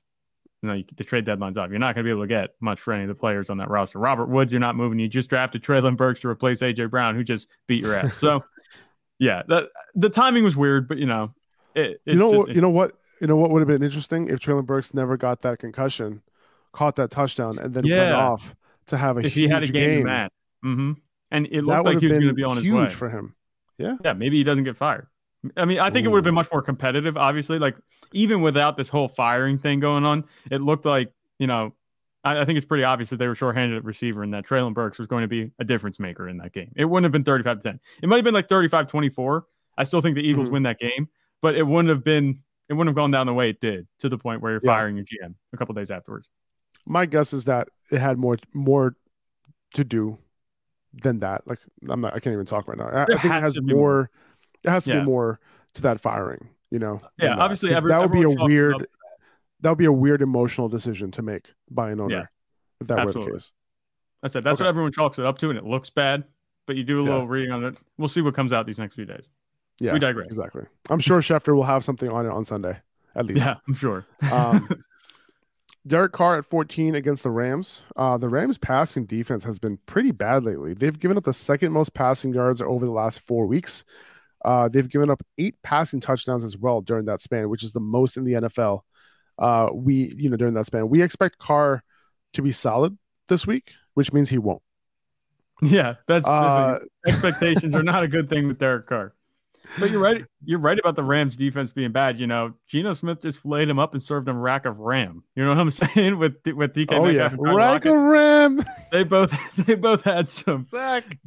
you 0.62 0.68
know 0.70 0.76
you, 0.76 0.84
the 0.98 1.04
trade 1.04 1.26
deadline's 1.26 1.58
up. 1.58 1.70
You're 1.70 1.80
not 1.80 1.96
going 1.96 2.04
to 2.06 2.08
be 2.08 2.12
able 2.12 2.24
to 2.24 2.28
get 2.28 2.52
much 2.60 2.80
for 2.80 2.94
any 2.94 3.04
of 3.04 3.08
the 3.10 3.16
players 3.16 3.50
on 3.50 3.58
that 3.60 3.70
roster. 3.70 4.00
Robert 4.00 4.28
Woods, 4.30 4.52
you're 4.52 4.60
not 4.60 4.76
moving. 4.76 5.00
You 5.00 5.08
just 5.08 5.30
drafted 5.30 5.64
Treylon 5.64 5.96
Burks 5.98 6.22
to 6.22 6.28
replace 6.28 6.60
AJ 6.62 6.90
Brown, 6.90 7.16
who 7.16 7.24
just 7.24 7.48
beat 7.68 7.82
your 7.82 7.96
ass. 7.96 8.16
So, 8.18 8.44
yeah, 9.20 9.44
the 9.48 9.70
the 9.96 10.10
timing 10.10 10.44
was 10.44 10.56
weird, 10.56 10.88
but 10.88 10.98
you 10.98 11.06
know, 11.06 11.34
it, 11.76 11.82
it's 11.82 12.00
you 12.06 12.16
know, 12.16 12.32
just, 12.34 12.48
what- 12.48 12.56
you 12.56 12.62
know 12.62 12.70
what, 12.70 12.94
you 13.22 13.28
know 13.28 13.36
what 13.36 13.52
would 13.52 13.60
have 13.60 13.68
been 13.68 13.84
interesting 13.84 14.30
if 14.30 14.40
Treylon 14.40 14.66
Burks 14.66 14.94
never 14.94 15.18
got 15.18 15.42
that 15.44 15.60
concussion, 15.60 16.22
caught 16.72 16.96
that 16.98 17.12
touchdown, 17.12 17.58
and 17.60 17.74
then 17.74 17.84
went 17.84 18.14
off 18.14 18.56
to 18.88 18.98
have 18.98 19.18
a 19.18 19.20
if 19.22 19.34
huge 19.34 19.34
he 19.34 19.48
had 19.48 19.64
a 19.64 19.68
game, 19.68 19.90
game. 19.98 20.04
match, 20.06 20.32
hmm 20.62 20.92
and 21.32 21.46
it 21.48 21.64
looked 21.64 21.86
like 21.86 22.00
he 22.00 22.08
was 22.08 22.18
going 22.18 22.28
to 22.30 22.34
be 22.34 22.44
on 22.44 22.58
his 22.58 22.66
huge 22.66 22.76
way. 22.76 22.90
for 22.90 23.10
him. 23.10 23.36
Yeah, 23.78 23.98
yeah, 24.04 24.14
maybe 24.14 24.38
he 24.38 24.44
doesn't 24.44 24.64
get 24.64 24.76
fired. 24.78 25.08
I 25.56 25.64
mean, 25.66 25.80
I 25.80 25.90
think 25.90 26.06
it 26.06 26.10
would 26.10 26.18
have 26.18 26.24
been 26.26 26.34
much 26.34 26.52
more 26.52 26.62
competitive, 26.62 27.16
obviously. 27.16 27.60
Like, 27.60 27.76
even 28.14 28.42
without 28.42 28.78
this 28.78 28.90
whole 28.90 29.08
firing 29.08 29.58
thing 29.58 29.80
going 29.80 30.06
on, 30.06 30.26
it 30.52 30.62
looked 30.62 30.86
like, 30.86 31.12
you 31.38 31.48
know, 31.48 31.74
I, 32.24 32.42
I 32.42 32.46
think 32.46 32.58
it's 32.58 32.66
pretty 32.66 32.84
obvious 32.84 33.10
that 33.12 33.18
they 33.18 33.28
were 33.28 33.36
shorthanded 33.36 33.78
at 33.78 33.84
receiver 33.86 34.24
and 34.24 34.34
that 34.34 34.46
Treylon 34.46 34.74
Burks 34.74 34.98
was 34.98 35.08
going 35.08 35.22
to 35.22 35.28
be 35.28 35.52
a 35.60 35.64
difference 35.64 36.00
maker 36.00 36.28
in 36.28 36.38
that 36.38 36.54
game. 36.54 36.72
It 36.76 36.86
wouldn't 36.86 37.06
have 37.06 37.12
been 37.12 37.24
35 37.24 37.58
to 37.58 37.64
10. 37.64 37.80
It 38.04 38.10
might 38.10 38.18
have 38.18 38.26
been 38.26 38.34
like 38.34 38.48
35 38.50 38.88
24. 38.88 39.46
I 39.78 39.84
still 39.86 40.02
think 40.02 40.16
the 40.16 40.22
Eagles 40.28 40.50
Mhm. 40.50 40.52
win 40.52 40.64
that 40.64 40.80
game, 40.80 41.08
but 41.42 41.56
it 41.56 41.64
wouldn't 41.64 41.90
have 41.90 42.04
been, 42.04 42.42
it 42.68 42.74
wouldn't 42.74 42.90
have 42.90 42.96
gone 42.96 43.12
down 43.12 43.26
the 43.28 43.34
way 43.34 43.50
it 43.50 43.62
did 43.62 43.88
to 44.00 44.10
the 44.10 44.18
point 44.18 44.42
where 44.42 44.52
you're 44.54 44.62
Yeah. 44.64 44.72
firing 44.74 44.96
your 44.98 45.06
GM 45.06 45.36
a 45.54 45.58
couple 45.58 45.74
days 45.76 45.90
afterwards. 45.92 46.30
My 46.86 47.06
guess 47.06 47.32
is 47.34 47.46
that 47.46 47.70
it 47.92 48.00
had 48.00 48.18
more 48.18 48.38
more 48.54 48.96
to 49.76 49.84
do 49.84 50.18
than 51.04 51.20
that. 51.20 51.48
Like, 51.48 51.60
I'm 51.88 52.02
not, 52.02 52.14
I 52.16 52.20
can't 52.20 52.34
even 52.34 52.46
talk 52.46 52.68
right 52.68 52.78
now. 52.78 52.88
I, 52.88 53.04
I 53.04 53.06
think 53.06 53.26
it 53.26 53.28
has 53.32 53.44
has 53.44 53.54
to 53.56 53.62
be 53.62 53.74
more. 53.74 53.82
more. 53.82 54.10
It 54.64 54.70
has 54.70 54.84
to 54.86 54.92
Yeah. 54.94 55.00
be 55.02 55.06
more 55.06 55.40
to 55.76 55.82
that 55.84 56.02
firing. 56.02 56.50
You 56.72 56.80
know. 56.80 57.02
Yeah, 57.18 57.36
that. 57.36 57.52
every- 57.64 57.90
that 57.90 58.00
would 58.00 58.12
be 58.12 58.20
a 58.20 58.30
everyone 58.30 58.38
chalks 58.38 58.42
it 58.42 58.46
weird. 58.46 58.88
That 59.62 59.70
would 59.70 59.78
be 59.78 59.86
a 59.86 59.92
weird 59.92 60.22
emotional 60.22 60.70
decision 60.70 61.12
to 61.12 61.22
make 61.22 61.48
by 61.70 61.92
an 61.92 62.00
owner 62.00 62.16
Yeah, 62.16 62.26
if 62.80 62.88
that 62.88 63.06
were 63.06 63.12
the 63.14 63.26
case. 63.32 63.52
I 64.24 64.28
said 64.28 64.44
that's 64.44 64.54
Okay. 64.56 64.64
what 64.64 64.70
everyone 64.70 64.92
chalks 64.92 65.20
it 65.20 65.26
up 65.26 65.38
to, 65.40 65.50
and 65.50 65.58
it 65.58 65.66
looks 65.66 65.90
bad, 65.90 66.24
but 66.66 66.76
you 66.76 66.84
do 66.84 67.00
a 67.00 67.04
Yeah. 67.04 67.10
little 67.12 67.28
reading 67.28 67.52
on 67.52 67.64
it. 67.66 67.76
We'll 67.98 68.08
see 68.10 68.22
what 68.22 68.36
comes 68.36 68.52
out 68.54 68.66
these 68.66 68.80
next 68.80 68.96
few 68.96 69.06
days. 69.06 69.28
Yeah, 69.82 69.94
We 69.94 70.00
digress. 70.00 70.28
Exactly. 70.28 70.64
I'm 70.90 71.00
sure 71.00 71.20
Schefter 71.22 71.56
will 71.56 71.64
have 71.64 71.84
something 71.84 72.10
on 72.10 72.26
it 72.26 72.30
on 72.30 72.44
Sunday, 72.46 72.80
at 73.16 73.26
least. 73.26 73.46
Yeah, 73.46 73.56
I'm 73.68 73.74
sure. 73.74 74.06
Um, 74.32 74.68
Derek 75.88 76.12
Carr 76.12 76.38
at 76.38 76.46
14 76.46 76.96
against 76.96 77.24
the 77.24 77.32
Rams. 77.32 77.84
Uh, 77.96 78.18
the 78.18 78.28
Rams' 78.30 78.58
passing 78.58 79.06
defense 79.06 79.46
has 79.46 79.58
been 79.60 79.78
pretty 79.86 80.12
bad 80.12 80.44
lately. 80.44 80.74
They've 80.74 80.98
given 81.00 81.18
up 81.18 81.24
the 81.24 81.34
second 81.34 81.72
most 81.72 81.94
passing 81.94 82.34
yards 82.34 82.62
over 82.62 82.86
the 82.86 82.92
last 82.92 83.22
four 83.22 83.46
weeks. 83.46 83.86
Uh, 84.44 84.70
they've 84.70 84.90
given 84.90 85.10
up 85.10 85.22
eight 85.38 85.56
passing 85.64 86.00
touchdowns 86.00 86.44
as 86.44 86.58
well 86.58 86.82
during 86.82 87.06
that 87.06 87.22
span, 87.22 87.50
which 87.50 87.64
is 87.64 87.74
the 87.74 87.80
most 87.80 88.18
in 88.18 88.24
the 88.24 88.34
NFL. 88.34 88.82
Uh, 89.38 89.70
we, 89.74 90.14
you 90.18 90.30
know, 90.30 90.38
during 90.38 90.54
that 90.54 90.66
span, 90.66 90.90
we 90.90 91.02
expect 91.02 91.38
Carr 91.38 91.84
to 92.34 92.42
be 92.42 92.52
solid 92.52 92.98
this 93.28 93.46
week, 93.48 93.72
which 93.94 94.12
means 94.14 94.30
he 94.30 94.38
won't. 94.38 94.62
Yeah, 95.62 95.96
that's 96.08 96.26
Uh, 96.26 96.80
expectations 97.08 97.76
are 97.76 97.84
not 97.84 98.02
a 98.04 98.08
good 98.08 98.30
thing 98.30 98.48
with 98.48 98.60
Derek 98.60 98.88
Carr. 98.88 99.14
But 99.78 99.92
you're 99.92 100.00
right. 100.02 100.24
You're 100.46 100.58
right 100.60 100.80
about 100.80 100.96
the 100.96 101.04
Rams 101.04 101.36
defense 101.36 101.70
being 101.70 101.92
bad. 101.92 102.18
You 102.20 102.28
know, 102.28 102.54
Geno 102.70 102.94
Smith 102.94 103.22
just 103.22 103.40
flayed 103.42 103.70
him 103.70 103.78
up 103.78 103.94
and 103.94 104.02
served 104.02 104.28
him 104.30 104.38
a 104.38 104.40
rack 104.40 104.66
of 104.66 104.80
ram. 104.80 105.22
You 105.36 105.44
know 105.44 105.50
what 105.50 105.60
I'm 105.60 105.70
saying? 105.96 106.18
With 106.18 106.38
with 106.46 106.74
DK 106.74 106.88
oh 106.94 107.08
yeah, 107.10 107.28
Metcalf 107.28 107.56
rack 107.56 107.86
Lockett. 107.86 107.92
of 107.92 107.98
ram. 108.02 108.64
they 108.92 109.04
both 109.04 109.32
they 109.58 109.76
both 109.76 110.02
had 110.04 110.30
some 110.30 110.64
Zach. 110.64 111.18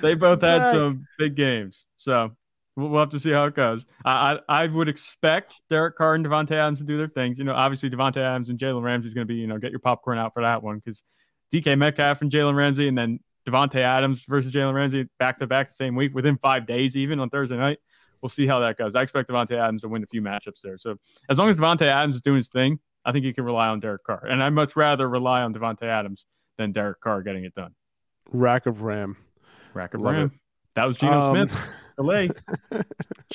they 0.00 0.14
both 0.14 0.40
had 0.40 0.72
some 0.72 1.06
big 1.18 1.36
games. 1.36 1.84
So 1.98 2.32
we'll, 2.76 2.98
have 2.98 3.10
to 3.10 3.20
see 3.20 3.30
how 3.30 3.44
it 3.46 3.54
goes. 3.54 3.84
I, 4.04 4.38
I 4.48 4.62
I 4.62 4.66
would 4.66 4.88
expect 4.88 5.54
Derek 5.70 5.96
Carr 5.96 6.14
and 6.14 6.24
Davante 6.24 6.52
Adams 6.52 6.78
to 6.80 6.84
do 6.84 6.96
their 6.96 7.08
things. 7.08 7.38
You 7.38 7.44
know, 7.44 7.54
obviously 7.54 7.90
Davante 7.90 8.18
Adams 8.18 8.48
and 8.48 8.58
Jalen 8.58 8.82
Ramsey 8.82 9.08
is 9.08 9.14
going 9.14 9.26
to 9.26 9.32
be 9.32 9.38
you 9.40 9.46
know 9.46 9.58
get 9.58 9.70
your 9.70 9.80
popcorn 9.80 10.18
out 10.18 10.34
for 10.34 10.42
that 10.42 10.62
one 10.62 10.78
because 10.78 11.02
DK 11.52 11.76
Metcalf 11.78 12.22
and 12.22 12.30
Jalen 12.30 12.56
Ramsey 12.56 12.88
and 12.88 12.96
then 12.96 13.20
Davante 13.46 13.76
Adams 13.76 14.24
versus 14.28 14.52
Jalen 14.52 14.74
Ramsey 14.74 15.08
back 15.18 15.38
to 15.40 15.46
back 15.46 15.68
the 15.68 15.74
same 15.74 15.94
week 15.96 16.14
within 16.14 16.38
five 16.38 16.66
days 16.66 16.96
even 16.96 17.20
on 17.20 17.30
Thursday 17.30 17.56
night. 17.56 17.78
We'll 18.20 18.30
see 18.30 18.46
how 18.46 18.60
that 18.60 18.78
goes. 18.78 18.94
I 18.94 19.02
expect 19.02 19.28
Davante 19.28 19.58
Adams 19.58 19.82
to 19.82 19.88
win 19.88 20.04
a 20.04 20.06
few 20.06 20.22
matchups 20.22 20.60
there. 20.62 20.78
So 20.78 20.96
as 21.28 21.38
long 21.38 21.48
as 21.48 21.56
Davante 21.56 21.82
Adams 21.82 22.14
is 22.14 22.22
doing 22.22 22.36
his 22.36 22.48
thing, 22.48 22.78
I 23.04 23.10
think 23.10 23.24
you 23.24 23.34
can 23.34 23.44
rely 23.44 23.66
on 23.68 23.80
Derek 23.80 24.04
Carr. 24.04 24.24
And 24.26 24.42
I'd 24.42 24.50
much 24.50 24.76
rather 24.76 25.08
rely 25.08 25.42
on 25.42 25.52
Davante 25.52 25.82
Adams 25.82 26.24
than 26.56 26.70
Derek 26.70 27.00
Carr 27.00 27.22
getting 27.22 27.44
it 27.44 27.54
done. 27.54 27.74
Rack 28.30 28.66
of 28.66 28.82
ram. 28.82 29.16
Rack 29.74 29.94
of 29.94 30.00
Love 30.00 30.14
Ram. 30.14 30.40
That 30.74 30.86
was 30.86 30.98
Geno 30.98 31.20
Um, 31.20 31.48
Smith. 31.48 31.68
Delay. 31.96 32.28
Shink. 32.72 32.82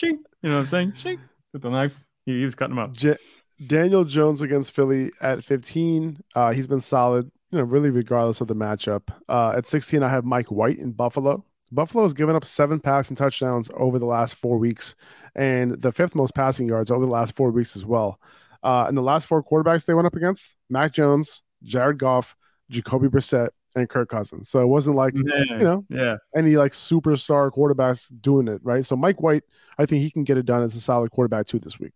You 0.01 0.19
know 0.43 0.55
what 0.55 0.59
I'm 0.61 0.67
saying? 0.67 0.91
Shink. 0.93 1.19
With 1.53 1.61
the 1.61 1.69
knife. 1.69 1.97
He, 2.25 2.39
he 2.39 2.45
was 2.45 2.55
cutting 2.55 2.75
them 2.75 2.83
up. 2.83 2.93
J- 2.93 3.17
Daniel 3.65 4.03
Jones 4.03 4.41
against 4.41 4.71
Philly 4.71 5.11
at 5.21 5.43
15. 5.43 6.19
Uh, 6.35 6.51
he's 6.51 6.67
been 6.67 6.81
solid, 6.81 7.31
you 7.51 7.57
know, 7.57 7.63
really 7.63 7.89
regardless 7.89 8.41
of 8.41 8.47
the 8.47 8.55
matchup. 8.55 9.09
Uh, 9.29 9.53
at 9.55 9.65
16, 9.67 10.03
I 10.03 10.09
have 10.09 10.25
Mike 10.25 10.51
White 10.51 10.77
in 10.79 10.91
Buffalo. 10.91 11.43
Buffalo 11.71 12.03
has 12.03 12.13
given 12.13 12.35
up 12.35 12.45
seven 12.45 12.79
passing 12.79 13.15
touchdowns 13.17 13.69
over 13.75 13.99
the 13.99 14.05
last 14.05 14.35
four 14.35 14.57
weeks, 14.57 14.95
and 15.35 15.73
the 15.81 15.91
fifth 15.91 16.15
most 16.15 16.33
passing 16.33 16.65
yards 16.67 16.89
over 16.91 17.05
the 17.05 17.11
last 17.11 17.35
four 17.35 17.51
weeks 17.51 17.75
as 17.75 17.85
well. 17.85 18.19
Uh, 18.63 18.85
and 18.87 18.97
the 18.97 19.01
last 19.01 19.27
four 19.27 19.43
quarterbacks 19.43 19.85
they 19.85 19.93
went 19.93 20.07
up 20.07 20.15
against: 20.15 20.55
Mac 20.69 20.93
Jones, 20.93 21.41
Jared 21.63 21.97
Goff, 21.99 22.37
Jacoby 22.69 23.09
Brissett, 23.09 23.49
and 23.77 23.89
Kirk 23.89 24.09
Cousins. 24.09 24.49
So 24.49 24.61
it 24.61 24.67
wasn't 24.67 24.95
like 24.97 25.13
Man, 25.13 25.45
you 25.49 25.57
know 25.59 25.85
yeah. 25.89 26.17
any 26.35 26.55
like 26.57 26.71
superstar 26.73 27.49
quarterbacks 27.51 28.11
doing 28.21 28.47
it, 28.47 28.59
right? 28.63 28.85
So 28.85 28.95
Mike 28.95 29.21
White, 29.21 29.43
I 29.77 29.85
think 29.85 30.01
he 30.01 30.11
can 30.11 30.23
get 30.23 30.37
it 30.37 30.45
done 30.45 30.63
as 30.63 30.75
a 30.75 30.81
solid 30.81 31.11
quarterback 31.11 31.45
too 31.47 31.59
this 31.59 31.79
week. 31.79 31.93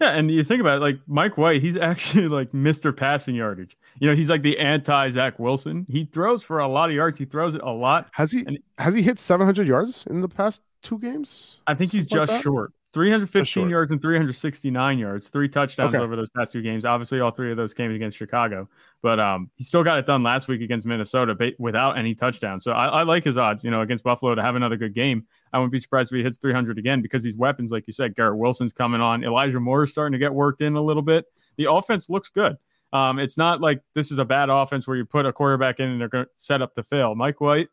Yeah, 0.00 0.10
and 0.10 0.30
you 0.30 0.44
think 0.44 0.60
about 0.60 0.76
it, 0.78 0.80
like 0.80 1.00
Mike 1.08 1.36
White, 1.36 1.60
he's 1.60 1.76
actually 1.90 2.28
like 2.28 2.52
Mr. 2.52 2.96
Passing 2.96 3.34
Yardage. 3.34 3.76
You 4.00 4.08
know, 4.08 4.14
he's 4.14 4.28
like 4.30 4.42
the 4.42 4.58
anti 4.58 5.10
Zach 5.10 5.38
Wilson. 5.40 5.86
He 5.88 6.04
throws 6.04 6.42
for 6.44 6.60
a 6.60 6.68
lot 6.68 6.88
of 6.88 6.94
yards. 6.94 7.18
He 7.18 7.24
throws 7.24 7.54
it 7.56 7.62
a 7.62 7.70
lot. 7.72 8.08
Has 8.12 8.30
he 8.30 8.44
And- 8.46 8.58
has 8.78 8.94
he 8.94 9.02
hit 9.02 9.18
700 9.18 9.66
yards 9.66 10.06
in 10.08 10.20
the 10.20 10.28
past 10.28 10.62
two 10.82 10.98
games? 11.00 11.58
I 11.66 11.74
think 11.74 11.90
he's 11.90 12.02
Something 12.02 12.18
like 12.18 12.28
just 12.28 12.36
that? 12.38 12.42
short. 12.44 12.72
315 12.94 13.44
short. 13.44 13.70
yards 13.70 13.92
and 13.92 14.00
369 14.00 14.98
yards, 14.98 15.28
three 15.28 15.48
touchdowns 15.48 15.94
Okay. 15.94 16.02
over 16.02 16.16
those 16.16 16.28
past 16.36 16.52
two 16.52 16.62
games. 16.62 16.84
Obviously, 16.84 17.20
all 17.20 17.30
three 17.30 17.50
of 17.50 17.56
those 17.56 17.74
came 17.74 17.90
against 17.90 18.16
Chicago, 18.16 18.68
but 19.02 19.20
um, 19.20 19.50
he 19.56 19.64
still 19.64 19.84
got 19.84 19.98
it 19.98 20.06
done 20.06 20.22
last 20.22 20.48
week 20.48 20.62
against 20.62 20.86
Minnesota 20.86 21.36
without 21.58 21.98
any 21.98 22.14
touchdowns. 22.14 22.64
So 22.64 22.72
I, 22.72 22.86
I 22.86 23.02
like 23.02 23.24
his 23.24 23.36
odds, 23.36 23.62
you 23.62 23.70
know, 23.70 23.82
against 23.82 24.04
Buffalo 24.04 24.34
to 24.34 24.42
have 24.42 24.56
another 24.56 24.76
good 24.76 24.94
game. 24.94 25.26
I 25.52 25.58
wouldn't 25.58 25.72
be 25.72 25.80
surprised 25.80 26.12
if 26.12 26.16
he 26.16 26.22
hits 26.22 26.38
300 26.38 26.78
again 26.78 27.02
because 27.02 27.22
these 27.22 27.36
weapons, 27.36 27.70
like 27.70 27.86
you 27.86 27.92
said, 27.92 28.14
Garrett 28.16 28.38
Wilson's 28.38 28.72
coming 28.72 29.00
on. 29.00 29.22
Elijah 29.22 29.60
Moore 29.60 29.84
is 29.84 29.90
starting 29.92 30.12
to 30.12 30.18
get 30.18 30.32
worked 30.32 30.62
in 30.62 30.74
a 30.76 30.82
little 30.82 31.02
bit. 31.02 31.26
The 31.56 31.70
offense 31.70 32.08
looks 32.08 32.28
good. 32.30 32.56
Um, 32.92 33.18
it's 33.18 33.36
not 33.36 33.60
like 33.60 33.82
this 33.94 34.10
is 34.10 34.16
a 34.18 34.24
bad 34.24 34.48
offense 34.48 34.86
where 34.86 34.96
you 34.96 35.04
put 35.04 35.26
a 35.26 35.32
quarterback 35.32 35.78
in 35.78 35.90
and 35.90 36.00
they're 36.00 36.08
going 36.08 36.24
to 36.24 36.30
set 36.38 36.62
up 36.62 36.74
to 36.76 36.82
fail. 36.82 37.14
Mike 37.14 37.38
White 37.40 37.68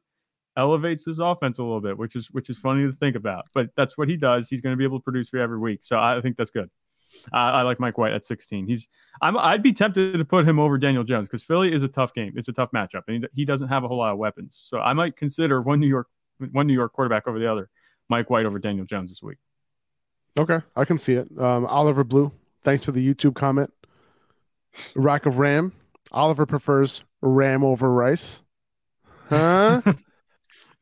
elevates 0.57 1.05
his 1.05 1.19
offense 1.19 1.59
a 1.59 1.63
little 1.63 1.81
bit, 1.81 1.97
which 1.97 2.15
is 2.15 2.27
which 2.31 2.49
is 2.49 2.57
funny 2.57 2.85
to 2.85 2.93
think 2.93 3.15
about. 3.15 3.45
But 3.53 3.69
that's 3.75 3.97
what 3.97 4.09
he 4.09 4.17
does. 4.17 4.49
He's 4.49 4.61
going 4.61 4.73
to 4.73 4.77
be 4.77 4.83
able 4.83 4.99
to 4.99 5.03
produce 5.03 5.29
for 5.29 5.37
you 5.37 5.43
every 5.43 5.59
week. 5.59 5.79
So 5.83 5.99
I 5.99 6.21
think 6.21 6.37
that's 6.37 6.51
good. 6.51 6.69
Uh, 7.33 7.37
I 7.37 7.61
like 7.61 7.79
Mike 7.79 7.97
White 7.97 8.13
at 8.13 8.25
16. 8.25 8.67
He's 8.67 8.87
I'm 9.21 9.37
I'd 9.37 9.63
be 9.63 9.73
tempted 9.73 10.17
to 10.17 10.25
put 10.25 10.47
him 10.47 10.59
over 10.59 10.77
Daniel 10.77 11.03
Jones 11.03 11.27
because 11.27 11.43
Philly 11.43 11.71
is 11.71 11.83
a 11.83 11.87
tough 11.87 12.13
game. 12.13 12.33
It's 12.35 12.47
a 12.47 12.53
tough 12.53 12.71
matchup, 12.71 13.03
and 13.07 13.23
he, 13.23 13.41
he 13.41 13.45
doesn't 13.45 13.67
have 13.67 13.83
a 13.83 13.87
whole 13.87 13.97
lot 13.97 14.11
of 14.11 14.17
weapons. 14.17 14.61
So 14.63 14.79
I 14.79 14.93
might 14.93 15.15
consider 15.15 15.61
one 15.61 15.79
New 15.79 15.87
York 15.87 16.07
one 16.51 16.67
New 16.67 16.73
York 16.73 16.93
quarterback 16.93 17.27
over 17.27 17.39
the 17.39 17.49
other. 17.49 17.69
Mike 18.09 18.29
White 18.29 18.45
over 18.45 18.59
Daniel 18.59 18.85
Jones 18.85 19.11
this 19.11 19.23
week. 19.23 19.37
Okay, 20.39 20.59
I 20.75 20.85
can 20.85 20.97
see 20.97 21.13
it. 21.13 21.27
Um, 21.39 21.65
Oliver 21.65 22.03
Blue, 22.03 22.31
thanks 22.61 22.83
for 22.83 22.91
the 22.91 23.13
YouTube 23.13 23.35
comment. 23.35 23.71
Rack 24.95 25.25
of 25.25 25.39
Ram. 25.39 25.73
Oliver 26.11 26.45
prefers 26.45 27.03
Ram 27.21 27.63
over 27.63 27.91
rice. 27.91 28.43
Huh? 29.29 29.81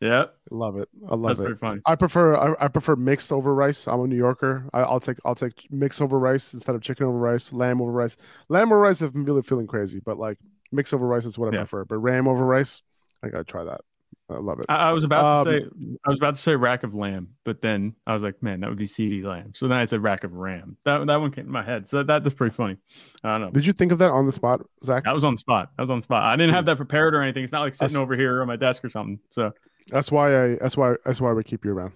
Yeah, 0.03 0.25
love 0.51 0.77
it. 0.77 0.89
I 1.09 1.15
love 1.15 1.23
it. 1.23 1.27
that's 1.27 1.39
it. 1.39 1.43
pretty 1.43 1.59
funny. 1.59 1.81
I 1.85 1.95
prefer 1.95 2.35
I, 2.35 2.65
I 2.65 2.67
prefer 2.67 2.95
mixed 2.95 3.31
over 3.31 3.53
rice. 3.55 3.87
I'm 3.87 4.01
a 4.01 4.07
New 4.07 4.17
Yorker. 4.17 4.69
I, 4.73 4.81
I'll 4.81 4.99
take 4.99 5.17
I'll 5.25 5.35
take 5.35 5.65
mix 5.71 6.01
over 6.01 6.19
rice 6.19 6.53
instead 6.53 6.75
of 6.75 6.81
chicken 6.81 7.05
over 7.05 7.17
rice, 7.17 7.53
lamb 7.53 7.81
over 7.81 7.91
rice. 7.91 8.17
Lamb 8.49 8.71
over 8.71 8.79
rice, 8.81 9.01
I'm 9.01 9.23
really 9.25 9.41
feeling 9.43 9.67
crazy, 9.67 9.99
but 10.03 10.17
like 10.19 10.37
mix 10.71 10.93
over 10.93 11.07
rice 11.07 11.25
is 11.25 11.37
what 11.39 11.53
I 11.53 11.57
Yeah. 11.57 11.61
prefer. 11.63 11.85
But 11.85 11.97
ram 11.99 12.27
over 12.27 12.45
rice, 12.45 12.81
I 13.23 13.29
gotta 13.29 13.43
try 13.45 13.63
that. 13.63 13.81
I 14.29 14.35
love 14.37 14.59
it. 14.59 14.65
I, 14.69 14.75
I 14.75 14.91
was 14.93 15.03
about 15.03 15.43
to 15.43 15.49
Um, 15.49 15.59
say 15.59 15.97
I 16.05 16.09
was 16.09 16.17
about 16.17 16.35
to 16.35 16.41
say 16.41 16.55
rack 16.55 16.83
of 16.83 16.95
lamb, 16.95 17.27
but 17.43 17.61
then 17.61 17.93
I 18.07 18.13
was 18.13 18.23
like, 18.23 18.41
man, 18.41 18.61
that 18.61 18.69
would 18.69 18.77
be 18.79 18.85
CD 18.85 19.21
lamb. 19.21 19.51
So 19.53 19.67
then 19.67 19.77
I 19.77 19.85
said 19.85 20.01
rack 20.01 20.23
of 20.23 20.33
ram. 20.33 20.77
That 20.85 21.05
that 21.07 21.15
one 21.17 21.31
came 21.31 21.45
to 21.45 21.51
my 21.51 21.61
head. 21.63 21.87
So 21.87 22.01
that, 22.03 22.23
that's 22.23 22.33
pretty 22.33 22.55
funny. 22.55 22.77
I 23.23 23.31
don't 23.33 23.41
know. 23.41 23.51
Did 23.51 23.65
you 23.65 23.73
think 23.73 23.91
of 23.91 23.99
that 23.99 24.09
on 24.11 24.25
the 24.25 24.31
spot, 24.31 24.61
Zach? 24.83 25.03
That 25.03 25.13
was 25.13 25.23
on 25.23 25.33
the 25.35 25.39
spot. 25.39 25.71
That 25.77 25.83
was 25.83 25.89
on 25.89 25.99
the 25.99 26.03
spot. 26.03 26.23
I 26.23 26.35
didn't 26.35 26.55
have 26.55 26.65
that 26.65 26.77
prepared 26.77 27.13
or 27.13 27.21
anything. 27.21 27.43
It's 27.43 27.51
not 27.53 27.61
like 27.61 27.75
sitting 27.75 27.93
That's- 27.93 28.01
over 28.03 28.15
here 28.15 28.41
on 28.41 28.47
my 28.47 28.55
desk 28.55 28.83
or 28.85 28.89
something. 28.89 29.19
So 29.31 29.51
That's 29.89 30.11
why 30.11 30.43
I. 30.53 30.55
That's 30.61 30.77
why. 30.77 30.95
That's 31.05 31.19
why 31.21 31.33
we 31.33 31.43
keep 31.43 31.65
you 31.65 31.71
around. 31.71 31.93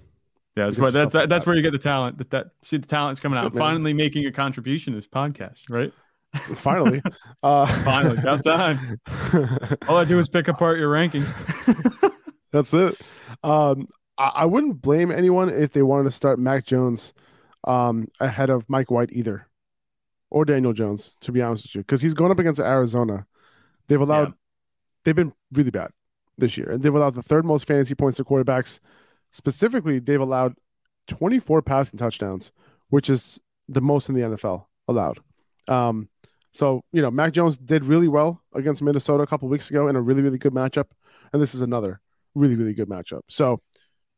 yeah, 0.56 0.66
that's 0.66 0.76
Because 0.76 0.94
why 0.94 1.00
that, 1.00 1.12
that, 1.12 1.20
like 1.20 1.30
that's 1.30 1.46
that. 1.46 1.50
where 1.50 1.56
you 1.56 1.62
get 1.62 1.72
the 1.72 1.78
talent. 1.80 2.18
That 2.18 2.30
that 2.32 2.48
see 2.62 2.78
the 2.78 2.88
talent's 2.88 3.20
coming 3.20 3.36
That's 3.36 3.48
out. 3.48 3.56
it. 3.56 3.60
Finally 3.60 3.94
making 3.94 4.26
a 4.26 4.32
contribution 4.32 4.94
to 4.94 4.98
this 5.00 5.08
podcast, 5.08 5.62
right? 5.70 5.92
Finally. 6.56 7.02
uh, 7.44 7.66
Finally, 7.84 8.18
about 8.20 8.44
time. 8.44 8.98
All 9.88 9.98
I 9.98 10.04
do 10.06 10.20
is 10.20 10.28
pick 10.28 10.48
apart 10.48 10.78
your 10.78 10.92
rankings. 10.94 11.32
That's 12.52 12.74
it. 12.74 13.00
Um, 13.44 13.88
I, 14.18 14.32
I 14.36 14.46
wouldn't 14.46 14.82
blame 14.82 15.12
anyone 15.12 15.50
if 15.50 15.72
they 15.72 15.82
wanted 15.82 16.04
to 16.06 16.12
start 16.12 16.38
Mac 16.40 16.66
Jones 16.66 17.14
um, 17.66 18.08
ahead 18.20 18.50
of 18.50 18.66
Mike 18.70 18.92
White 18.92 19.10
either, 19.14 19.48
or 20.30 20.44
Daniel 20.46 20.74
Jones. 20.74 21.16
To 21.22 21.32
be 21.32 21.42
honest 21.42 21.64
with 21.66 21.76
you, 21.76 21.82
because 21.82 22.02
he's 22.02 22.14
going 22.14 22.32
up 22.32 22.40
against 22.40 22.60
Arizona. 22.60 23.26
They've 23.88 24.02
allowed. 24.02 24.28
Yeah. 24.30 24.34
They've 25.06 25.16
been 25.16 25.34
really 25.54 25.72
bad 25.72 25.92
this 26.38 26.58
year, 26.58 26.72
and 26.72 26.82
they've 26.82 26.94
allowed 26.94 27.16
the 27.16 27.24
third 27.24 27.46
most 27.46 27.66
fantasy 27.66 27.96
points 27.96 28.18
to 28.18 28.24
quarterbacks. 28.24 28.80
Specifically, 29.32 30.00
they've 30.00 30.22
allowed 30.22 30.56
24 31.08 31.62
passing 31.62 31.98
touchdowns, 31.98 32.52
which 32.90 33.10
is 33.10 33.40
the 33.68 33.82
most 33.82 34.10
in 34.10 34.16
the 34.16 34.22
NFL 34.22 34.66
allowed. 34.88 35.20
Um, 35.68 36.10
so 36.52 36.84
you 36.92 37.02
know, 37.02 37.12
Mac 37.12 37.34
Jones 37.34 37.58
did 37.58 37.86
really 37.86 38.08
well 38.08 38.42
against 38.54 38.82
Minnesota 38.82 39.24
a 39.24 39.28
couple 39.28 39.48
weeks 39.50 39.70
ago 39.70 39.88
in 39.88 39.96
a 39.96 40.02
really 40.02 40.22
really 40.22 40.38
good 40.38 40.54
matchup, 40.54 40.88
and 41.34 41.42
this 41.42 41.54
is 41.54 41.62
another 41.62 42.02
really 42.36 42.56
really 42.56 42.74
good 42.74 42.90
matchup. 42.90 43.22
So, 43.28 43.62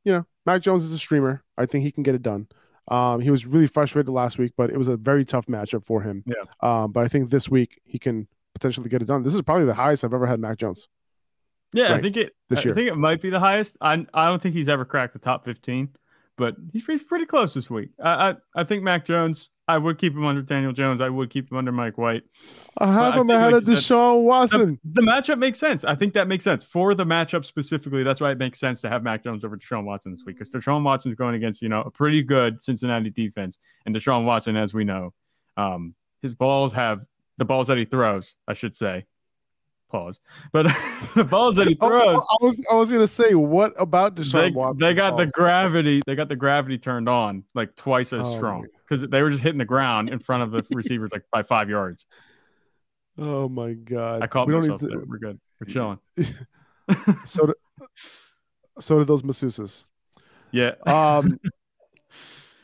you 0.03 0.13
know, 0.13 0.25
Mac 0.45 0.61
Jones 0.61 0.83
is 0.83 0.93
a 0.93 0.97
streamer. 0.97 1.43
I 1.57 1.65
think 1.65 1.83
he 1.83 1.91
can 1.91 2.03
get 2.03 2.15
it 2.15 2.21
done. 2.21 2.47
Um, 2.89 3.21
he 3.21 3.29
was 3.29 3.45
really 3.45 3.67
frustrated 3.67 4.09
last 4.09 4.37
week, 4.37 4.53
but 4.57 4.71
it 4.71 4.77
was 4.77 4.87
a 4.87 4.97
very 4.97 5.23
tough 5.23 5.45
matchup 5.45 5.85
for 5.85 6.01
him. 6.01 6.23
Yeah. 6.25 6.43
Um, 6.61 6.91
but 6.91 7.03
I 7.03 7.07
think 7.07 7.29
this 7.29 7.47
week 7.47 7.79
he 7.85 7.99
can 7.99 8.27
potentially 8.53 8.89
get 8.89 9.01
it 9.01 9.05
done. 9.05 9.23
This 9.23 9.35
is 9.35 9.41
probably 9.43 9.65
the 9.65 9.75
highest 9.75 10.03
I've 10.03 10.13
ever 10.13 10.25
had 10.25 10.39
Mac 10.39 10.57
Jones. 10.57 10.87
Yeah, 11.73 11.93
I 11.93 12.01
think 12.01 12.17
it. 12.17 12.35
This 12.49 12.65
year. 12.65 12.73
I 12.73 12.75
think 12.75 12.89
it 12.89 12.95
might 12.95 13.21
be 13.21 13.29
the 13.29 13.39
highest. 13.39 13.77
I 13.81 14.05
I 14.13 14.27
don't 14.27 14.41
think 14.41 14.55
he's 14.55 14.69
ever 14.69 14.85
cracked 14.85 15.13
the 15.13 15.19
top 15.19 15.45
fifteen, 15.45 15.89
but 16.37 16.55
he's 16.73 16.83
pretty, 16.83 17.03
pretty 17.03 17.25
close 17.25 17.53
this 17.53 17.69
week. 17.69 17.89
I, 18.03 18.29
I 18.31 18.35
I 18.55 18.63
think 18.63 18.83
Mac 18.83 19.05
Jones. 19.05 19.49
I 19.67 19.77
would 19.77 19.99
keep 19.99 20.13
him 20.13 20.25
under 20.25 20.41
Daniel 20.41 20.73
Jones. 20.73 20.99
I 20.99 21.09
would 21.09 21.29
keep 21.29 21.51
him 21.51 21.57
under 21.57 21.71
Mike 21.71 21.99
White. 21.99 22.23
I 22.79 22.91
have 22.91 23.13
I 23.13 23.19
him 23.19 23.27
think, 23.27 23.37
ahead 23.37 23.53
like 23.53 23.61
of 23.61 23.69
you 23.69 23.75
said- 23.75 23.93
Deshaun 23.93 24.23
Watson. 24.23 24.79
The, 24.83 25.01
the 25.01 25.07
matchup 25.07 25.37
makes 25.37 25.59
sense. 25.59 25.83
I 25.83 25.93
think 25.93 26.15
that 26.15 26.27
makes 26.27 26.43
sense 26.43 26.63
for 26.63 26.95
the 26.95 27.05
matchup 27.05 27.45
specifically. 27.45 28.01
That's 28.01 28.19
why 28.19 28.31
it 28.31 28.39
makes 28.39 28.59
sense 28.59 28.81
to 28.81 28.89
have 28.89 29.03
Mac 29.03 29.23
Jones 29.23 29.45
over 29.45 29.55
Deshaun 29.57 29.83
Watson 29.83 30.11
this 30.11 30.23
week 30.25 30.39
because 30.39 30.51
Deshaun 30.51 30.81
Watson's 30.81 31.13
going 31.13 31.35
against 31.35 31.61
you 31.61 31.69
know 31.69 31.81
a 31.81 31.91
pretty 31.91 32.23
good 32.23 32.59
Cincinnati 32.63 33.11
defense, 33.11 33.59
and 33.85 33.95
Deshaun 33.95 34.25
Watson, 34.25 34.57
as 34.57 34.73
we 34.73 34.85
know, 34.85 35.13
um, 35.55 35.93
his 36.23 36.33
balls 36.33 36.73
have 36.73 37.05
the 37.37 37.45
balls 37.45 37.67
that 37.67 37.77
he 37.77 37.85
throws. 37.85 38.33
I 38.47 38.55
should 38.55 38.73
say, 38.75 39.05
pause, 39.89 40.19
but 40.51 40.67
the 41.15 41.23
balls 41.23 41.55
that 41.57 41.67
he 41.67 41.77
Oh, 41.81 41.87
throws. 41.89 42.23
I 42.29 42.35
was 42.45 42.65
I 42.71 42.75
was 42.75 42.91
gonna 42.91 43.07
say, 43.07 43.33
what 43.35 43.73
about 43.77 44.15
Deshaun 44.15 44.31
They, 44.31 44.51
Watson? 44.51 44.79
they 44.79 44.93
got 44.93 45.17
the 45.17 45.27
gravity. 45.27 46.01
They 46.05 46.15
got 46.15 46.29
the 46.29 46.35
gravity 46.35 46.77
turned 46.77 47.09
on 47.09 47.43
like 47.55 47.75
twice 47.75 48.13
as 48.13 48.21
Oh, 48.25 48.37
strong 48.37 48.65
because 48.87 49.07
they 49.09 49.21
were 49.21 49.29
just 49.31 49.43
hitting 49.43 49.57
the 49.59 49.65
ground 49.65 50.09
in 50.09 50.19
front 50.19 50.43
of 50.43 50.51
the 50.51 50.65
receivers 50.75 51.11
like 51.11 51.23
by 51.31 51.43
five 51.43 51.69
yards. 51.69 52.05
Oh 53.21 53.49
my 53.49 53.73
god! 53.73 54.21
I 54.23 54.27
caught 54.27 54.47
we 54.47 54.53
don't 54.53 54.61
myself 54.61 54.79
there. 54.79 54.91
to, 54.91 55.05
We're 55.05 55.17
good. 55.17 55.39
We're 55.59 55.73
chilling. 55.73 55.99
so 57.25 57.47
do, 57.47 57.53
so 58.79 58.99
do 58.99 59.03
those 59.03 59.23
masseuses. 59.23 59.83
Yeah. 60.51 60.75
Um, 60.85 61.37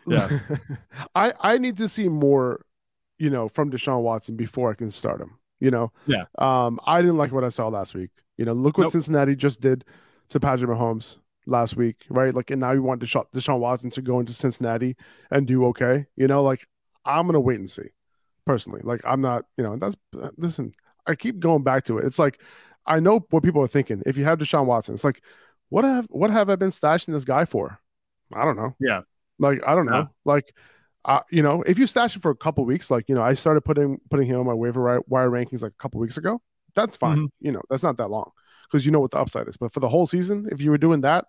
Yeah. 0.07 0.39
I 1.13 1.33
I 1.41 1.57
need 1.57 1.75
to 1.77 1.89
see 1.89 2.07
more, 2.07 2.61
you 3.19 3.29
know, 3.29 3.49
from 3.49 3.69
Deshaun 3.69 4.01
Watson 4.01 4.37
before 4.37 4.71
I 4.71 4.75
can 4.75 4.89
start 4.91 5.19
him. 5.19 5.31
You 5.59 5.71
know. 5.71 5.91
Yeah. 6.07 6.25
Um, 6.37 6.79
I 6.85 7.01
didn't 7.01 7.17
like 7.17 7.31
what 7.31 7.43
I 7.43 7.49
saw 7.49 7.67
last 7.67 7.93
week. 7.93 8.11
You 8.37 8.45
know, 8.45 8.53
look 8.53 8.77
what 8.77 8.85
Nope. 8.85 8.91
Cincinnati 8.91 9.35
just 9.35 9.61
did 9.61 9.85
to 10.29 10.39
Patrick 10.39 10.69
Mahomes 10.69 11.17
last 11.45 11.77
week, 11.77 12.05
right? 12.09 12.33
Like, 12.33 12.51
and 12.51 12.59
now 12.59 12.71
you 12.71 12.81
want 12.81 13.01
Deshaun, 13.01 13.25
Deshaun 13.33 13.59
Watson 13.59 13.89
to 13.91 14.01
go 14.01 14.19
into 14.19 14.33
Cincinnati 14.33 14.95
and 15.31 15.47
do 15.47 15.65
okay. 15.67 16.05
You 16.15 16.27
know, 16.27 16.43
like 16.43 16.67
I'm 17.05 17.27
gonna 17.27 17.39
wait 17.39 17.59
and 17.59 17.69
see. 17.69 17.89
Personally, 18.45 18.81
like 18.83 19.01
I'm 19.03 19.21
not. 19.21 19.45
You 19.57 19.63
know, 19.63 19.77
that's 19.77 19.95
listen. 20.37 20.73
I 21.07 21.15
keep 21.15 21.39
going 21.39 21.63
back 21.63 21.83
to 21.85 21.99
it. 21.99 22.05
It's 22.05 22.19
like 22.19 22.41
I 22.85 22.99
know 22.99 23.25
what 23.29 23.43
people 23.43 23.61
are 23.63 23.67
thinking. 23.67 24.03
If 24.05 24.17
you 24.17 24.25
have 24.25 24.39
Deshaun 24.39 24.65
Watson, 24.65 24.93
it's 24.93 25.03
like, 25.03 25.21
what 25.69 25.83
have 25.83 26.05
what 26.09 26.29
have 26.29 26.49
I 26.49 26.55
been 26.55 26.69
stashing 26.69 27.13
this 27.13 27.25
guy 27.25 27.45
for? 27.45 27.79
I 28.33 28.45
don't 28.45 28.57
know. 28.57 28.75
Yeah. 28.79 29.01
Like 29.39 29.61
I 29.65 29.75
don't 29.75 29.85
know. 29.85 29.97
Yeah. 29.97 30.05
Like, 30.23 30.55
uh, 31.05 31.21
you 31.31 31.41
know, 31.43 31.61
if 31.67 31.77
you 31.79 31.87
stash 31.87 32.15
him 32.15 32.21
for 32.21 32.31
a 32.31 32.35
couple 32.35 32.65
weeks, 32.65 32.89
like 32.91 33.07
you 33.07 33.15
know, 33.15 33.21
I 33.21 33.35
started 33.35 33.61
putting 33.61 33.99
putting 34.09 34.27
him 34.27 34.39
on 34.39 34.45
my 34.45 34.53
waiver 34.53 35.01
wire 35.07 35.29
rankings 35.29 35.61
like 35.61 35.71
a 35.71 35.81
couple 35.81 36.01
weeks 36.01 36.17
ago. 36.17 36.41
That's 36.73 36.97
fine. 36.97 37.17
Mhm. 37.17 37.27
You 37.39 37.51
know, 37.51 37.61
that's 37.69 37.83
not 37.83 37.97
that 37.97 38.09
long 38.09 38.31
because 38.69 38.85
you 38.85 38.91
know 38.91 38.99
what 38.99 39.11
the 39.11 39.19
upside 39.19 39.47
is. 39.47 39.55
But 39.57 39.71
for 39.71 39.79
the 39.79 39.87
whole 39.89 40.05
season, 40.07 40.49
if 40.51 40.61
you 40.61 40.71
were 40.71 40.77
doing 40.77 41.01
that, 41.01 41.25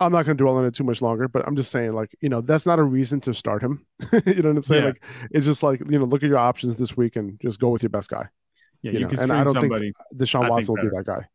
I'm 0.00 0.10
not 0.10 0.24
going 0.24 0.36
to 0.36 0.42
dwell 0.42 0.56
on 0.56 0.64
it 0.64 0.74
too 0.74 0.84
much 0.84 1.00
longer. 1.02 1.28
But 1.28 1.46
I'm 1.46 1.54
just 1.54 1.70
saying, 1.70 1.92
like, 1.92 2.16
you 2.20 2.28
know, 2.28 2.40
that's 2.40 2.66
not 2.66 2.78
a 2.78 2.82
reason 2.82 3.20
to 3.22 3.34
start 3.34 3.62
him. 3.62 3.86
you 4.26 4.42
know 4.42 4.48
what 4.48 4.56
I'm 4.56 4.62
saying? 4.64 4.82
Yeah. 4.82 4.88
Like, 4.88 5.02
it's 5.30 5.46
just 5.46 5.62
like 5.62 5.80
you 5.88 5.98
know, 5.98 6.04
look 6.06 6.22
at 6.22 6.28
your 6.28 6.38
options 6.38 6.76
this 6.76 6.96
week 6.96 7.16
and 7.16 7.38
just 7.40 7.60
go 7.60 7.68
with 7.68 7.82
your 7.82 7.90
best 7.90 8.08
guy. 8.08 8.26
Yeah. 8.80 8.92
You 8.92 8.98
You, 9.00 9.04
know, 9.04 9.10
can 9.10 9.18
and 9.20 9.32
I 9.32 9.44
don't 9.44 9.54
think- 9.54 9.64
somebody. 9.64 9.92
Deshaun 10.14 10.40
I 10.40 10.42
think 10.44 10.50
Watson 10.50 10.74
will 10.74 10.82
be 10.82 10.88
that 10.96 11.04
guy. 11.06 11.26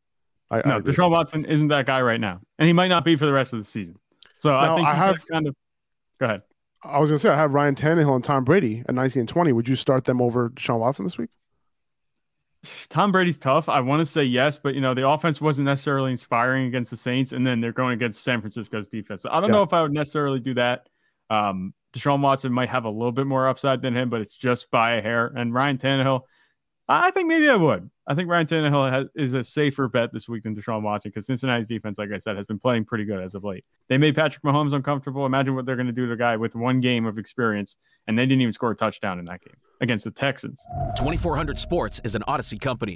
I, 0.49 0.57
I 0.59 0.69
no, 0.69 0.75
agree. 0.77 0.93
Deshaun 0.93 1.11
Watson 1.11 1.45
isn't 1.45 1.67
that 1.69 1.85
guy 1.85 2.01
right 2.01 2.19
now, 2.19 2.41
and 2.57 2.67
he 2.67 2.73
might 2.73 2.87
not 2.87 3.05
be 3.05 3.15
for 3.15 3.25
the 3.25 3.33
rest 3.33 3.53
of 3.53 3.59
the 3.59 3.65
season. 3.65 3.95
So 4.39 4.55
I 4.55 4.75
think 4.75 4.87
I 4.87 4.95
have- 4.95 5.25
kind 5.27 5.47
of. 5.47 5.55
Go 6.19 6.25
ahead. 6.25 6.41
I 6.87 6.99
was 6.99 7.09
gonna 7.09 7.19
say 7.19 7.29
I 7.29 7.35
have 7.35 7.53
Ryan 7.53 7.75
Tannehill 7.75 8.15
and 8.15 8.23
Tom 8.23 8.43
Brady 8.43 8.83
at 8.87 8.95
19 8.95 9.21
and 9.21 9.29
20. 9.29 9.51
Would 9.51 9.67
you 9.67 9.75
start 9.75 10.05
them 10.05 10.21
over 10.21 10.49
Deshaun 10.49 10.79
Watson 10.79 11.05
this 11.05 11.17
week? 11.17 11.29
Tom 12.89 13.11
Brady's 13.11 13.37
tough. 13.37 13.69
I 13.69 13.79
want 13.81 14.01
to 14.01 14.05
say 14.05 14.23
yes, 14.23 14.57
but 14.61 14.75
you 14.75 14.81
know 14.81 14.93
the 14.93 15.07
offense 15.07 15.39
wasn't 15.39 15.65
necessarily 15.65 16.11
inspiring 16.11 16.65
against 16.65 16.91
the 16.91 16.97
Saints, 16.97 17.31
and 17.31 17.45
then 17.45 17.61
they're 17.61 17.71
going 17.71 17.93
against 17.93 18.23
San 18.23 18.41
Francisco's 18.41 18.87
defense. 18.87 19.21
So 19.21 19.29
I 19.31 19.39
don't 19.39 19.49
Yeah. 19.49 19.57
know 19.57 19.61
if 19.63 19.73
I 19.73 19.81
would 19.81 19.93
necessarily 19.93 20.39
do 20.39 20.53
that. 20.55 20.89
Um, 21.29 21.73
Deshaun 21.93 22.21
Watson 22.21 22.51
might 22.51 22.69
have 22.69 22.85
a 22.85 22.89
little 22.89 23.11
bit 23.11 23.27
more 23.27 23.47
upside 23.47 23.81
than 23.81 23.95
him, 23.95 24.09
but 24.09 24.21
it's 24.21 24.35
just 24.35 24.69
by 24.71 24.93
a 24.95 25.01
hair. 25.01 25.31
And 25.35 25.53
Ryan 25.53 25.77
Tannehill, 25.77 26.21
I 26.89 27.11
think 27.11 27.27
maybe 27.27 27.49
I 27.49 27.55
would. 27.55 27.89
I 28.07 28.15
think 28.15 28.29
Ryan 28.29 28.47
Tannehill 28.47 28.89
has, 28.89 29.07
is 29.15 29.33
a 29.33 29.43
safer 29.43 29.89
bet 29.89 30.13
this 30.13 30.29
week 30.29 30.43
than 30.43 30.55
Deshaun 30.55 30.81
Watson 30.81 31.11
because 31.11 31.25
Cincinnati's 31.25 31.67
defense, 31.67 31.97
like 31.97 32.11
I 32.13 32.17
said, 32.17 32.37
has 32.37 32.45
been 32.45 32.59
playing 32.59 32.85
pretty 32.85 33.03
good 33.03 33.21
as 33.21 33.35
of 33.35 33.43
late. 33.43 33.65
They 33.89 33.97
made 33.97 34.15
Patrick 34.15 34.43
Mahomes 34.43 34.73
uncomfortable. 34.73 35.25
Imagine 35.25 35.55
what 35.55 35.65
they're 35.65 35.75
going 35.75 35.87
to 35.87 35.93
do 35.93 36.05
to 36.07 36.13
a 36.13 36.17
guy 36.17 36.37
with 36.37 36.55
one 36.55 36.79
game 36.79 37.05
of 37.05 37.17
experience, 37.17 37.75
and 38.07 38.17
they 38.17 38.25
didn't 38.25 38.41
even 38.41 38.53
score 38.53 38.71
a 38.71 38.75
touchdown 38.75 39.19
in 39.19 39.25
that 39.25 39.41
game 39.41 39.57
against 39.81 40.05
the 40.05 40.11
Texans. 40.11 40.61
2400 40.95 41.59
Sports 41.59 41.99
is 42.05 42.15
an 42.15 42.23
Audacy 42.27 42.59
company. 42.59 42.95